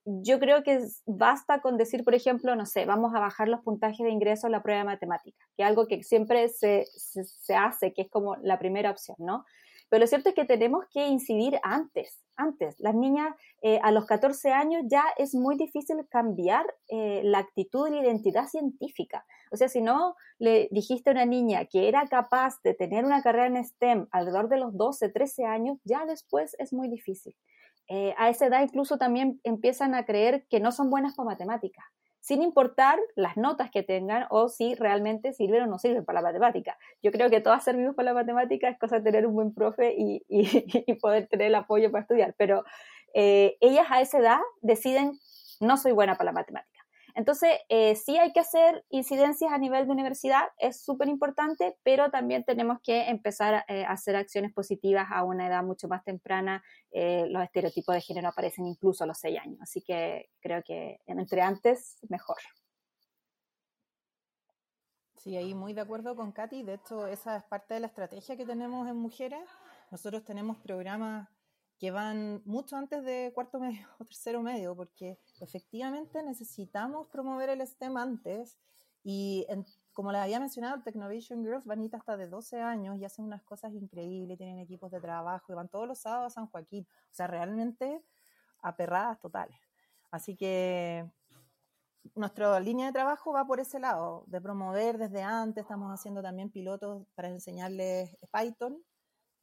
yo 0.05 0.40
creo 0.40 0.64
que 0.64 0.81
basta 1.07 1.61
con 1.61 1.77
decir, 1.77 2.03
por 2.03 2.16
ejemplo, 2.16 2.57
no 2.57 2.66
sé, 2.66 2.85
vamos 2.85 3.14
a 3.14 3.21
bajar 3.21 3.47
los 3.47 3.61
puntajes 3.61 4.05
de 4.05 4.11
ingreso 4.11 4.49
a 4.49 4.51
la 4.51 4.61
prueba 4.61 4.81
de 4.81 4.87
matemática, 4.87 5.47
que 5.57 5.62
es 5.62 5.69
algo 5.69 5.87
que 5.87 6.03
siempre 6.03 6.49
se, 6.49 6.85
se 6.97 7.55
hace, 7.55 7.92
que 7.92 8.03
es 8.03 8.11
como 8.11 8.35
la 8.42 8.59
primera 8.59 8.90
opción, 8.90 9.16
¿no? 9.21 9.45
Pero 9.88 10.01
lo 10.01 10.07
cierto 10.07 10.31
es 10.31 10.35
que 10.35 10.44
tenemos 10.44 10.85
que 10.92 11.07
incidir 11.07 11.59
antes, 11.62 12.25
antes. 12.37 12.79
Las 12.81 12.94
niñas 12.94 13.35
eh, 13.62 13.79
a 13.83 13.92
los 13.92 14.07
14 14.07 14.53
años 14.53 14.83
ya 14.87 15.05
es 15.16 15.35
muy 15.35 15.57
difícil 15.57 15.96
cambiar 16.09 16.66
eh, 16.88 17.22
la 17.25 17.38
actitud 17.38 17.87
y 17.88 17.92
la 17.92 18.03
identidad 18.03 18.49
científica. 18.49 19.25
O 19.51 19.57
sea, 19.57 19.68
si 19.68 19.81
no 19.81 20.16
le 20.38 20.68
dijiste 20.70 21.11
a 21.11 21.12
una 21.12 21.27
niña 21.27 21.66
que 21.66 21.88
era 21.88 22.07
capaz 22.07 22.61
de 22.62 22.75
tener 22.75 23.05
una 23.05 23.22
carrera 23.22 23.46
en 23.46 23.64
STEM 23.64 24.09
alrededor 24.11 24.49
de 24.49 24.59
los 24.59 24.77
12, 24.77 25.09
13 25.09 25.44
años, 25.44 25.79
ya 25.85 26.05
después 26.05 26.57
es 26.59 26.72
muy 26.72 26.88
difícil. 26.88 27.37
Eh, 27.88 28.14
a 28.18 28.29
esa 28.29 28.46
edad 28.46 28.62
incluso 28.62 28.99
también 28.99 29.40
empiezan 29.44 29.94
a 29.94 30.05
creer 30.05 30.44
que 30.51 30.59
no 30.59 30.72
son 30.72 30.90
buenas 30.90 31.14
para 31.14 31.31
matemáticas 31.31 31.85
sin 32.27 32.43
importar 32.43 32.99
las 33.15 33.37
notas 33.37 33.71
que 33.71 33.85
tengan 33.85 34.27
o 34.31 34.49
si 34.49 34.75
realmente 34.75 35.33
sirven 35.33 35.62
o 35.62 35.67
no 35.69 35.79
sirven 35.79 36.05
para 36.05 36.21
la 36.21 36.27
matemática. 36.27 36.77
Yo 37.01 37.12
creo 37.12 37.31
que 37.31 37.41
todas 37.41 37.62
servimos 37.62 37.95
para 37.95 38.07
la 38.07 38.15
matemática, 38.15 38.69
es 38.69 38.77
cosa 38.81 38.97
de 38.97 39.03
tener 39.03 39.29
un 39.29 39.35
buen 39.35 39.55
profe 39.55 39.95
y, 39.97 40.25
poder 41.01 41.29
tener 41.29 41.47
el 41.47 41.55
apoyo 41.55 41.93
para 41.93 42.03
estudiar, 42.03 42.35
pero 42.37 42.65
eh, 43.15 43.57
ellas 43.61 43.87
a 43.91 44.01
esa 44.01 44.19
edad 44.19 44.41
deciden, 44.61 45.12
no 45.61 45.77
soy 45.77 45.93
buena 45.93 46.17
para 46.17 46.33
la 46.33 46.33
matemática. 46.33 46.76
Entonces, 47.17 47.59
eh, 47.71 47.97
sí 47.97 48.19
hay 48.19 48.31
que 48.35 48.41
hacer 48.41 48.85
incidencias 48.91 49.51
a 49.51 49.57
nivel 49.57 49.87
de 49.87 49.93
universidad, 49.93 50.49
es 50.59 50.85
súper 50.85 51.09
importante, 51.09 51.79
pero 51.83 52.11
también 52.11 52.45
tenemos 52.45 52.79
que 52.83 53.09
empezar 53.09 53.65
eh, 53.69 53.87
a 53.87 53.93
hacer 53.93 54.17
acciones 54.17 54.53
positivas 54.53 55.07
a 55.11 55.25
una 55.25 55.47
edad 55.47 55.65
mucho 55.65 55.89
más 55.89 56.05
temprana. 56.05 56.63
Eh, 56.91 57.25
los 57.31 57.43
estereotipos 57.43 57.95
de 57.95 58.03
género 58.03 58.29
aparecen 58.29 58.67
incluso 58.67 59.05
a 59.05 59.07
los 59.07 59.19
seis 59.19 59.39
años, 59.41 59.59
así 59.63 59.81
que 59.81 60.29
creo 60.41 60.63
que 60.63 61.01
entre 61.07 61.41
antes, 61.41 61.97
mejor. 62.11 62.37
Sí, 65.15 65.39
ahí 65.39 65.55
muy 65.55 65.73
de 65.73 65.81
acuerdo 65.81 66.15
con 66.17 66.33
Katy. 66.33 66.65
De 66.65 66.75
hecho, 66.75 67.07
esa 67.07 67.39
es 67.39 67.45
parte 67.45 67.73
de 67.73 67.81
la 67.81 67.87
estrategia 67.87 68.37
que 68.37 68.45
tenemos 68.45 68.87
en 68.89 68.97
mujeres. 68.97 69.49
Nosotros 69.91 70.23
tenemos 70.23 70.59
programas 70.59 71.31
que 71.79 71.91
van 71.91 72.43
mucho 72.45 72.77
antes 72.77 73.05
de 73.05 73.33
cuarto 73.35 73.59
medio 73.59 73.87
o 73.99 74.05
tercero 74.05 74.43
medio, 74.43 74.75
porque 74.75 75.19
efectivamente 75.41 76.23
necesitamos 76.23 77.09
promover 77.09 77.51
el 77.51 77.67
STEM 77.67 77.97
antes 77.97 78.59
y 79.03 79.47
como 79.93 80.11
les 80.11 80.21
había 80.21 80.41
mencionado, 80.41 80.83
Technovation 80.83 81.45
Girls 81.45 81.65
van 81.65 81.89
hasta 81.95 82.17
de 82.17 82.29
12 82.29 82.61
años 82.61 82.99
y 82.99 83.05
hacen 83.05 83.25
unas 83.25 83.43
cosas 83.45 83.73
increíbles, 83.73 84.37
tienen 84.37 84.59
equipos 84.59 84.91
de 84.91 85.01
trabajo 85.01 85.53
y 85.53 85.55
van 85.55 85.69
todos 85.69 85.87
los 85.87 86.01
sábados 86.01 86.33
a 86.33 86.35
San 86.35 86.49
Joaquín, 86.49 86.87
o 86.91 87.15
sea, 87.15 87.27
realmente 87.27 88.03
aperradas 88.61 89.21
totales. 89.21 89.57
Así 90.11 90.37
que 90.37 91.09
nuestra 92.15 92.59
línea 92.61 92.87
de 92.87 92.93
trabajo 92.93 93.33
va 93.33 93.47
por 93.47 93.61
ese 93.61 93.79
lado, 93.79 94.25
de 94.27 94.41
promover 94.41 94.99
desde 94.99 95.23
antes, 95.23 95.62
estamos 95.62 95.93
haciendo 95.93 96.21
también 96.21 96.51
pilotos 96.51 97.07
para 97.15 97.29
enseñarles 97.29 98.17
Python, 98.33 98.83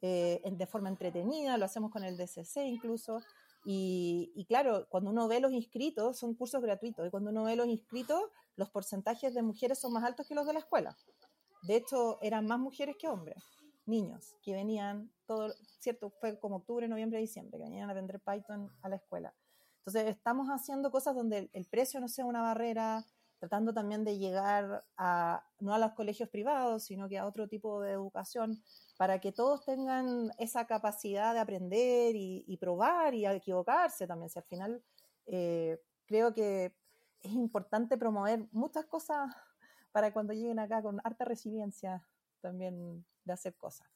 eh, 0.06 0.42
de 0.44 0.66
forma 0.66 0.90
entretenida, 0.90 1.56
lo 1.56 1.64
hacemos 1.64 1.90
con 1.90 2.04
el 2.04 2.18
DCC 2.18 2.66
incluso. 2.66 3.22
Y, 3.64 4.44
claro, 4.46 4.86
cuando 4.90 5.08
uno 5.08 5.26
ve 5.28 5.40
los 5.40 5.50
inscritos, 5.50 6.18
son 6.18 6.34
cursos 6.34 6.60
gratuitos, 6.60 7.06
y 7.06 7.10
cuando 7.10 7.30
uno 7.30 7.44
ve 7.44 7.56
los 7.56 7.66
inscritos, 7.66 8.20
los 8.56 8.68
porcentajes 8.68 9.32
de 9.32 9.40
mujeres 9.40 9.78
son 9.78 9.94
más 9.94 10.04
altos 10.04 10.28
que 10.28 10.34
los 10.34 10.46
de 10.46 10.52
la 10.52 10.58
escuela. 10.58 10.94
De 11.62 11.76
hecho, 11.76 12.18
eran 12.20 12.46
más 12.46 12.58
mujeres 12.58 12.96
que 12.98 13.08
hombres, 13.08 13.42
niños, 13.86 14.36
que 14.42 14.52
venían 14.52 15.10
todo, 15.24 15.54
cierto, 15.78 16.10
fue 16.20 16.38
como 16.38 16.56
octubre, 16.56 16.86
noviembre, 16.86 17.18
diciembre, 17.18 17.56
que 17.56 17.64
venían 17.64 17.88
a 17.88 17.92
aprender 17.92 18.20
Python 18.20 18.70
a 18.82 18.90
la 18.90 18.96
escuela. 18.96 19.34
Entonces, 19.78 20.04
estamos 20.08 20.48
haciendo 20.48 20.90
cosas 20.90 21.14
donde 21.14 21.48
el 21.50 21.64
precio 21.64 21.98
no 22.00 22.08
sea 22.08 22.26
una 22.26 22.42
barrera, 22.42 23.06
tratando 23.44 23.74
también 23.74 24.04
de 24.04 24.16
llegar 24.16 24.86
a, 24.96 25.44
no 25.60 25.74
a 25.74 25.78
los 25.78 25.92
colegios 25.92 26.30
privados, 26.30 26.84
sino 26.84 27.10
que 27.10 27.18
a 27.18 27.26
otro 27.26 27.46
tipo 27.46 27.82
de 27.82 27.92
educación, 27.92 28.62
para 28.96 29.20
que 29.20 29.32
todos 29.32 29.66
tengan 29.66 30.30
esa 30.38 30.66
capacidad 30.66 31.34
de 31.34 31.40
aprender 31.40 32.16
y, 32.16 32.56
probar 32.58 33.12
y 33.14 33.26
equivocarse 33.26 34.06
también. 34.06 34.30
Si 34.30 34.38
al 34.38 34.46
final 34.46 34.82
eh, 35.26 35.78
creo 36.06 36.32
que 36.32 36.74
es 37.20 37.32
importante 37.32 37.98
promover 37.98 38.46
muchas 38.50 38.86
cosas 38.86 39.30
para 39.92 40.10
cuando 40.14 40.32
lleguen 40.32 40.58
acá 40.58 40.80
con 40.80 41.02
harta 41.04 41.26
resiliencia 41.26 42.02
también 42.40 43.04
de 43.24 43.32
hacer 43.32 43.54
cosas. 43.56 43.86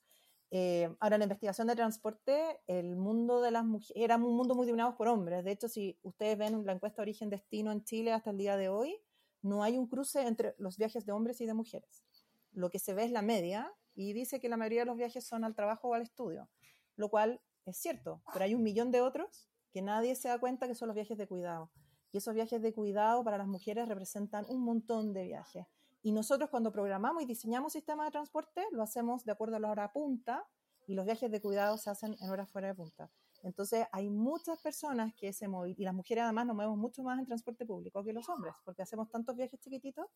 Eh, 0.51 0.95
ahora, 1.01 1.19
la 1.19 1.25
investigación 1.25 1.69
de 1.69 1.77
transporte, 1.77 2.61
el 2.67 2.97
mundo 2.97 3.41
de 3.41 3.51
las 3.51 3.65
mujeres, 3.65 3.93
era 3.97 4.17
un 4.17 4.37
mundo 4.37 4.55
muy 4.55 4.67
dominado 4.67 4.95
por 4.97 5.09
hombres. 5.09 5.43
De 5.43 5.53
hecho, 5.53 5.69
si 5.69 5.99
ustedes 6.03 6.37
ven 6.39 6.65
la 6.65 6.73
encuesta 6.73 7.03
Origen-Destino 7.03 7.73
en 7.73 7.85
Chile 7.85 8.13
hasta 8.13 8.31
el 8.31 8.39
día 8.39 8.57
de 8.57 8.69
hoy, 8.69 8.99
no 9.43 9.63
hay 9.63 9.79
un 9.79 9.87
cruce 9.87 10.27
entre 10.27 10.55
los 10.59 10.77
viajes 10.77 11.07
de 11.07 11.13
hombres 11.13 11.41
y 11.41 11.47
de 11.47 11.55
mujeres. 11.55 12.05
Lo 12.53 12.71
que 12.71 12.79
se 12.79 12.95
ve 12.95 13.05
es 13.05 13.11
la 13.11 13.23
media, 13.23 13.73
y 13.99 14.13
dice 14.13 14.39
que 14.39 14.49
la 14.49 14.57
mayoría 14.57 14.83
de 14.83 14.87
los 14.87 14.97
viajes 14.97 15.27
son 15.27 15.43
al 15.43 15.57
trabajo 15.57 15.89
o 15.89 15.95
al 15.95 16.03
estudio, 16.03 16.49
lo 16.95 17.09
cual 17.09 17.41
es 17.65 17.77
cierto, 17.77 18.23
pero 18.33 18.45
hay 18.45 18.55
un 18.55 18.63
millón 18.63 18.93
de 18.93 19.01
otros 19.01 19.49
que 19.73 19.83
nadie 19.83 20.15
se 20.15 20.29
da 20.29 20.39
cuenta 20.39 20.69
que 20.69 20.77
son 20.77 20.87
los 20.87 20.95
viajes 20.95 21.19
de 21.19 21.27
cuidado. 21.27 21.73
Y 22.13 22.19
esos 22.19 22.33
viajes 22.33 22.63
de 22.63 22.73
cuidado 22.73 23.25
para 23.25 23.39
las 23.39 23.49
mujeres 23.49 23.89
representan 23.89 24.47
un 24.49 24.63
montón 24.63 25.13
de 25.13 25.25
viajes. 25.25 25.67
Y 26.01 26.13
nosotros 26.13 26.49
cuando 26.49 26.71
programamos 26.71 27.25
y 27.25 27.27
diseñamos 27.27 27.73
sistemas 27.73 28.07
de 28.07 28.13
transporte, 28.13 28.65
lo 28.71 28.85
hacemos 28.85 29.25
de 29.25 29.33
acuerdo 29.33 29.57
a 29.57 29.61
la 29.61 29.71
hora 29.71 29.93
punta 29.93 30.47
y 30.87 30.95
los 30.95 31.05
viajes 31.05 31.31
de 31.31 31.41
cuidado 31.41 31.77
se 31.77 31.91
hacen 31.91 32.17
en 32.21 32.31
horas 32.31 32.49
fuera 32.49 32.69
de 32.69 32.75
punta. 32.75 33.11
Entonces 33.43 33.87
hay 33.93 34.11
muchas 34.11 34.61
personas 34.61 35.15
que 35.15 35.33
se 35.33 35.49
mueven, 35.49 35.75
y 35.79 35.85
las 35.85 35.95
mujeres 35.95 36.25
además 36.25 36.47
nos 36.47 36.57
movemos 36.57 36.79
mucho 36.79 37.03
más 37.03 37.19
en 37.19 37.27
transporte 37.27 37.65
público 37.65 38.03
que 38.05 38.13
los 38.13 38.29
hombres, 38.29 38.55
porque 38.65 38.83
hacemos 38.83 39.09
tantos 39.11 39.37
viajes 39.37 39.61
chiquititos 39.61 40.07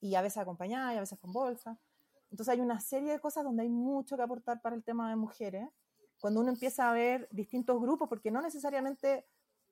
y 0.00 0.14
a 0.14 0.22
veces 0.22 0.38
acompañadas 0.38 0.94
y 0.94 0.96
a 0.96 1.00
veces 1.00 1.18
con 1.18 1.32
bolsa. 1.32 1.78
Entonces 2.30 2.54
hay 2.54 2.60
una 2.60 2.80
serie 2.80 3.12
de 3.12 3.20
cosas 3.20 3.44
donde 3.44 3.62
hay 3.62 3.68
mucho 3.68 4.16
que 4.16 4.22
aportar 4.22 4.60
para 4.62 4.74
el 4.74 4.82
tema 4.82 5.10
de 5.10 5.16
mujeres 5.16 5.68
cuando 6.18 6.40
uno 6.40 6.50
empieza 6.50 6.88
a 6.88 6.94
ver 6.94 7.28
distintos 7.30 7.80
grupos, 7.80 8.08
porque 8.08 8.30
no 8.30 8.40
necesariamente 8.40 9.26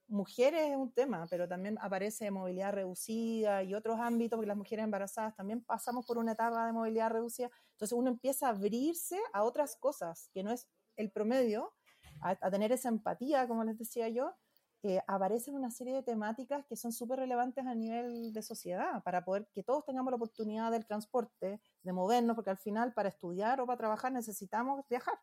mujeres 0.09 0.71
es 0.71 0.77
un 0.77 0.93
tema, 0.93 1.27
pero 1.31 1.49
también 1.49 1.79
aparece 1.81 2.31
movilidad 2.31 2.73
reducida 2.73 3.63
y 3.63 3.75
otros 3.75 3.99
ámbitos, 4.01 4.37
porque 4.37 4.49
las 4.49 4.57
mujeres 4.57 4.85
embarazadas 4.85 5.37
también 5.37 5.63
pasamos 5.63 6.05
por 6.05 6.19
una 6.19 6.33
etapa 6.33 6.67
de 6.67 6.73
movilidad 6.73 7.11
reducida. 7.11 7.51
Entonces 7.73 7.97
uno 7.97 8.11
empieza 8.11 8.49
a 8.49 8.51
abrirse 8.51 9.19
a 9.33 9.45
otras 9.45 9.77
cosas, 9.77 10.29
que 10.35 10.43
no 10.43 10.51
es 10.51 10.69
el 10.97 11.13
promedio, 11.13 11.73
a, 12.21 12.51
tener 12.51 12.73
esa 12.73 12.89
empatía, 12.89 13.47
como 13.49 13.65
les 13.65 13.79
decía 13.79 14.09
yo, 14.09 14.35
eh, 14.83 15.01
aparecen 15.07 15.55
una 15.55 15.71
serie 15.71 15.95
de 15.95 16.03
temáticas 16.03 16.65
que 16.67 16.77
son 16.77 16.93
súper 16.93 17.19
relevantes 17.19 17.67
a 17.67 17.75
nivel 17.75 18.33
de 18.33 18.43
sociedad, 18.43 19.03
para 19.03 19.25
poder 19.25 19.47
que 19.53 19.63
todos 19.63 19.85
tengamos 19.85 20.11
la 20.11 20.17
oportunidad 20.17 20.71
del 20.71 20.87
transporte, 20.87 21.61
de 21.83 21.93
movernos, 21.93 22.35
porque 22.35 22.51
al 22.51 22.59
final 22.59 22.95
para 22.95 23.11
estudiar 23.11 23.61
o 23.61 23.67
para 23.67 23.79
trabajar 23.79 24.13
necesitamos 24.13 24.83
viajar. 24.89 25.19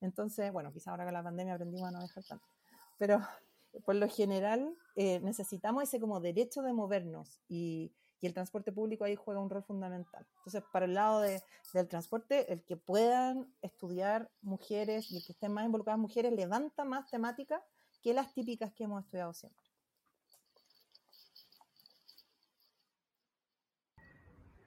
Entonces, 0.00 0.52
bueno, 0.52 0.72
quizá 0.72 0.90
ahora 0.90 1.04
con 1.04 1.14
la 1.14 1.22
pandemia 1.22 1.54
aprendimos 1.54 1.88
a 1.88 1.92
no 1.92 1.98
viajar 1.98 2.24
tanto, 2.24 2.46
pero 2.98 3.20
por 3.84 3.94
lo 3.94 4.08
general 4.08 4.76
eh, 4.96 5.20
necesitamos 5.20 5.84
ese 5.84 6.00
como 6.00 6.20
derecho 6.20 6.62
de 6.62 6.72
movernos 6.72 7.40
y, 7.48 7.92
el 8.26 8.34
transporte 8.34 8.72
público 8.72 9.04
ahí 9.04 9.16
juega 9.16 9.40
un 9.40 9.50
rol 9.50 9.64
fundamental. 9.64 10.26
Entonces, 10.38 10.62
para 10.72 10.86
el 10.86 10.94
lado 10.94 11.20
del 11.20 11.88
transporte, 11.88 12.52
el 12.52 12.62
que 12.64 12.76
puedan 12.76 13.52
estudiar 13.62 14.30
mujeres 14.40 15.10
y 15.10 15.16
el 15.16 15.24
que 15.24 15.32
estén 15.32 15.52
más 15.52 15.64
involucradas 15.64 16.00
mujeres 16.00 16.32
levanta 16.32 16.84
más 16.84 17.10
temáticas 17.10 17.62
que 18.02 18.14
las 18.14 18.32
típicas 18.34 18.72
que 18.72 18.84
hemos 18.84 19.04
estudiado 19.04 19.32
siempre. 19.32 19.62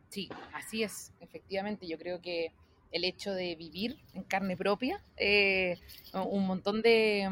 Sí, 0.10 0.30
así 0.54 0.82
es, 0.82 1.12
efectivamente. 1.20 1.86
Yo 1.88 1.98
creo 1.98 2.22
que 2.22 2.54
el 2.92 3.04
hecho 3.04 3.34
de 3.34 3.56
vivir 3.56 4.00
en 4.14 4.24
carne 4.24 4.56
propia, 4.56 5.04
eh, 5.18 5.78
un 6.14 6.48
montón 6.48 6.82
de, 6.82 7.30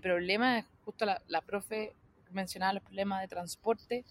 problemas, 0.00 0.64
justo 0.84 1.04
la, 1.04 1.40
profe 1.40 1.92
mencionaba 2.30 2.74
los 2.74 2.84
problemas 2.84 3.22
de 3.22 3.26
transporte, 3.26 4.04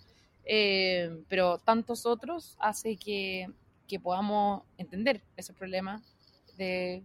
eh, 0.45 1.23
pero 1.27 1.57
tantos 1.59 2.05
otros 2.05 2.55
hace 2.59 2.97
que, 2.97 3.49
podamos 4.01 4.63
entender 4.77 5.23
esos 5.37 5.55
problemas 5.55 6.01
de 6.57 7.01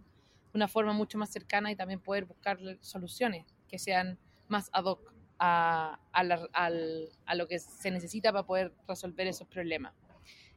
una 0.53 0.67
forma 0.67 0.91
mucho 0.91 1.17
más 1.17 1.29
cercana 1.31 1.71
y 1.71 1.75
también 1.75 2.01
poder 2.01 2.25
buscar 2.25 2.59
soluciones 2.81 3.45
que 3.69 3.79
sean 3.79 4.17
más 4.49 4.69
ad 4.73 4.83
hoc 4.85 5.13
a, 5.39 5.99
a 6.11 7.35
lo 7.35 7.47
que 7.47 7.59
se 7.59 7.91
necesita 7.91 8.31
para 8.31 8.45
poder 8.45 8.73
resolver 8.87 9.27
esos 9.27 9.47
problemas. 9.47 9.93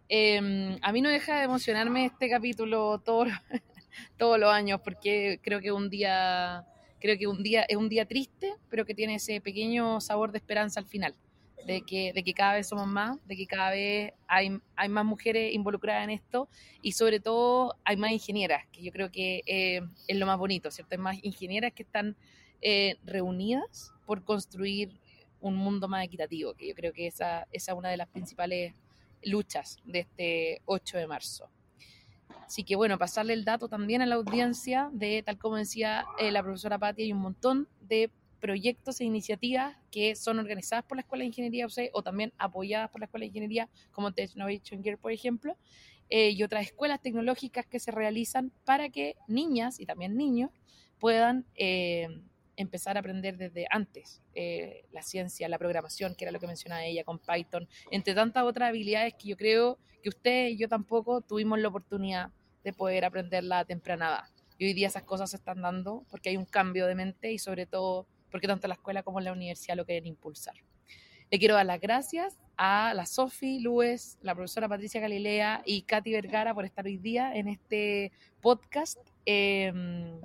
Em, 0.08 0.78
a 0.82 0.92
mí 0.92 1.00
no 1.00 1.08
deja 1.08 1.38
de 1.38 1.44
emocionarme 1.44 2.06
este 2.06 2.28
capítulo 2.28 2.98
todo, 2.98 3.24
todos 4.18 4.38
los 4.38 4.50
años 4.50 4.80
porque 4.82 5.40
creo 5.42 5.60
que 5.60 5.72
un 5.72 5.88
día 5.88 6.66
creo 7.00 7.18
que 7.18 7.26
un 7.26 7.42
día 7.42 7.64
es 7.68 7.76
un 7.76 7.88
día 7.88 8.06
triste, 8.06 8.54
pero 8.68 8.84
que 8.84 8.94
tiene 8.94 9.16
ese 9.16 9.40
pequeño 9.40 10.00
sabor 10.00 10.32
de 10.32 10.38
esperanza 10.38 10.80
al 10.80 10.86
final, 10.86 11.14
de 11.66 11.82
que, 11.82 12.12
de 12.12 12.22
que 12.22 12.34
cada 12.34 12.54
vez 12.54 12.68
somos 12.68 12.86
más, 12.86 13.18
de 13.26 13.36
que 13.36 13.46
cada 13.46 13.70
vez 13.70 14.12
hay, 14.26 14.58
hay 14.76 14.88
más 14.88 15.04
mujeres 15.04 15.54
involucradas 15.54 16.04
en 16.04 16.10
esto 16.10 16.48
y 16.82 16.92
sobre 16.92 17.20
todo 17.20 17.76
hay 17.84 17.96
más 17.96 18.12
ingenieras, 18.12 18.66
que 18.72 18.82
yo 18.82 18.92
creo 18.92 19.10
que 19.10 19.42
eh, 19.46 19.80
es 20.06 20.16
lo 20.16 20.26
más 20.26 20.38
bonito, 20.38 20.70
¿cierto? 20.70 20.94
Hay 20.94 20.98
más 20.98 21.16
ingenieras 21.22 21.72
que 21.72 21.82
están 21.82 22.16
eh, 22.60 22.96
reunidas 23.04 23.92
por 24.06 24.24
construir 24.24 25.00
un 25.40 25.56
mundo 25.56 25.88
más 25.88 26.04
equitativo, 26.04 26.54
que 26.54 26.68
yo 26.68 26.74
creo 26.74 26.92
que 26.92 27.06
esa, 27.06 27.46
esa 27.52 27.72
es 27.72 27.78
una 27.78 27.90
de 27.90 27.96
las 27.96 28.08
principales 28.08 28.74
luchas 29.22 29.78
de 29.84 30.00
este 30.00 30.62
8 30.66 30.98
de 30.98 31.06
marzo. 31.06 31.50
Así 32.46 32.64
que 32.64 32.76
bueno, 32.76 32.98
pasarle 32.98 33.32
el 33.32 33.44
dato 33.44 33.68
también 33.68 34.02
a 34.02 34.06
la 34.06 34.16
audiencia 34.16 34.90
de, 34.92 35.22
tal 35.22 35.38
como 35.38 35.56
decía 35.56 36.04
eh, 36.18 36.30
la 36.30 36.42
profesora 36.42 36.78
Patti, 36.78 37.02
hay 37.02 37.12
un 37.12 37.20
montón 37.20 37.68
de 37.80 38.10
proyectos 38.44 39.00
e 39.00 39.04
iniciativas 39.04 39.74
que 39.90 40.14
son 40.14 40.38
organizadas 40.38 40.84
por 40.84 40.98
la 40.98 41.00
Escuela 41.00 41.22
de 41.22 41.28
Ingeniería 41.28 41.64
UC 41.64 41.88
o 41.94 42.02
también 42.02 42.30
apoyadas 42.36 42.90
por 42.90 43.00
la 43.00 43.06
Escuela 43.06 43.22
de 43.22 43.28
Ingeniería, 43.28 43.70
como 43.90 44.12
Technovation 44.12 44.84
Gear, 44.84 44.98
por 44.98 45.12
ejemplo, 45.12 45.56
eh, 46.10 46.28
y 46.28 46.42
otras 46.42 46.66
escuelas 46.66 47.00
tecnológicas 47.00 47.64
que 47.64 47.80
se 47.80 47.90
realizan 47.90 48.52
para 48.66 48.90
que 48.90 49.16
niñas 49.28 49.80
y 49.80 49.86
también 49.86 50.18
niños 50.18 50.50
puedan 51.00 51.46
eh, 51.54 52.20
empezar 52.56 52.98
a 52.98 53.00
aprender 53.00 53.38
desde 53.38 53.64
antes 53.70 54.20
eh, 54.34 54.84
la 54.92 55.00
ciencia, 55.00 55.48
la 55.48 55.56
programación, 55.56 56.14
que 56.14 56.26
era 56.26 56.30
lo 56.30 56.38
que 56.38 56.46
mencionaba 56.46 56.84
ella 56.84 57.02
con 57.02 57.20
Python, 57.20 57.66
entre 57.90 58.12
tantas 58.12 58.44
otras 58.44 58.68
habilidades 58.68 59.14
que 59.14 59.28
yo 59.28 59.38
creo 59.38 59.78
que 60.02 60.10
usted 60.10 60.48
y 60.48 60.58
yo 60.58 60.68
tampoco 60.68 61.22
tuvimos 61.22 61.58
la 61.60 61.68
oportunidad 61.68 62.30
de 62.62 62.74
poder 62.74 63.06
aprenderla 63.06 63.60
a 63.60 63.64
temprana 63.64 64.08
edad. 64.08 64.24
Y 64.58 64.66
hoy 64.66 64.74
día 64.74 64.88
esas 64.88 65.04
cosas 65.04 65.30
se 65.30 65.36
están 65.36 65.62
dando 65.62 66.04
porque 66.10 66.28
hay 66.28 66.36
un 66.36 66.44
cambio 66.44 66.86
de 66.86 66.94
mente 66.94 67.32
y 67.32 67.38
sobre 67.38 67.64
todo 67.64 68.06
porque 68.34 68.48
tanto 68.48 68.66
la 68.66 68.74
escuela 68.74 69.04
como 69.04 69.20
la 69.20 69.30
universidad 69.30 69.76
lo 69.76 69.86
quieren 69.86 70.08
impulsar. 70.08 70.56
Le 71.30 71.38
quiero 71.38 71.54
dar 71.54 71.66
las 71.66 71.80
gracias 71.80 72.36
a 72.56 72.92
la 72.92 73.06
Sofi 73.06 73.60
Luis, 73.60 74.18
la 74.22 74.34
profesora 74.34 74.68
Patricia 74.68 75.00
Galilea 75.00 75.62
y 75.64 75.82
Katy 75.82 76.10
Vergara 76.10 76.52
por 76.52 76.64
estar 76.64 76.84
hoy 76.84 76.96
día 76.96 77.32
en 77.32 77.46
este 77.46 78.10
podcast. 78.40 78.98
Em, 79.24 80.20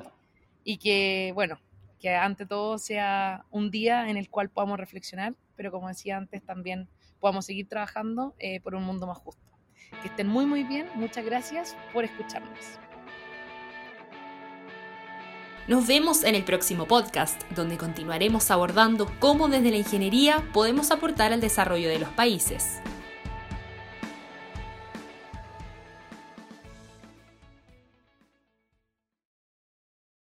y 0.64 0.78
que, 0.78 1.34
bueno, 1.36 1.60
que 2.00 2.16
ante 2.16 2.48
todo 2.48 2.80
sea 2.80 3.46
un 3.52 3.70
día 3.70 4.10
en 4.10 4.18
el 4.18 4.28
cual 4.32 4.50
podamos 4.50 4.80
reflexionar, 4.80 5.36
pero 5.56 5.70
como 5.72 5.88
decía 5.88 6.18
antes, 6.18 6.42
también 6.42 6.90
podamos 7.20 7.46
seguir 7.46 7.68
trabajando 7.68 8.34
eh, 8.40 8.60
por 8.60 8.74
un 8.74 8.86
mundo 8.86 9.06
más 9.06 9.20
justo. 9.20 9.52
Que 10.02 10.08
estén 10.08 10.28
muy, 10.28 10.48
muy 10.48 10.64
bien. 10.64 10.88
Muchas 10.96 11.24
gracias 11.24 11.78
por 11.94 12.06
escucharnos. 12.06 12.80
Nos 15.70 15.86
vemos 15.86 16.24
en 16.24 16.34
el 16.34 16.44
próximo 16.44 16.88
podcast, 16.88 17.44
donde 17.52 17.78
continuaremos 17.78 18.50
abordando 18.50 19.08
cómo 19.20 19.50
desde 19.50 19.70
la 19.70 19.78
ingeniería 19.78 20.44
podemos 20.52 20.90
aportar 20.90 21.32
al 21.32 21.42
desarrollo 21.42 21.90
de 21.90 22.00
los 22.00 22.10
países. 22.10 22.80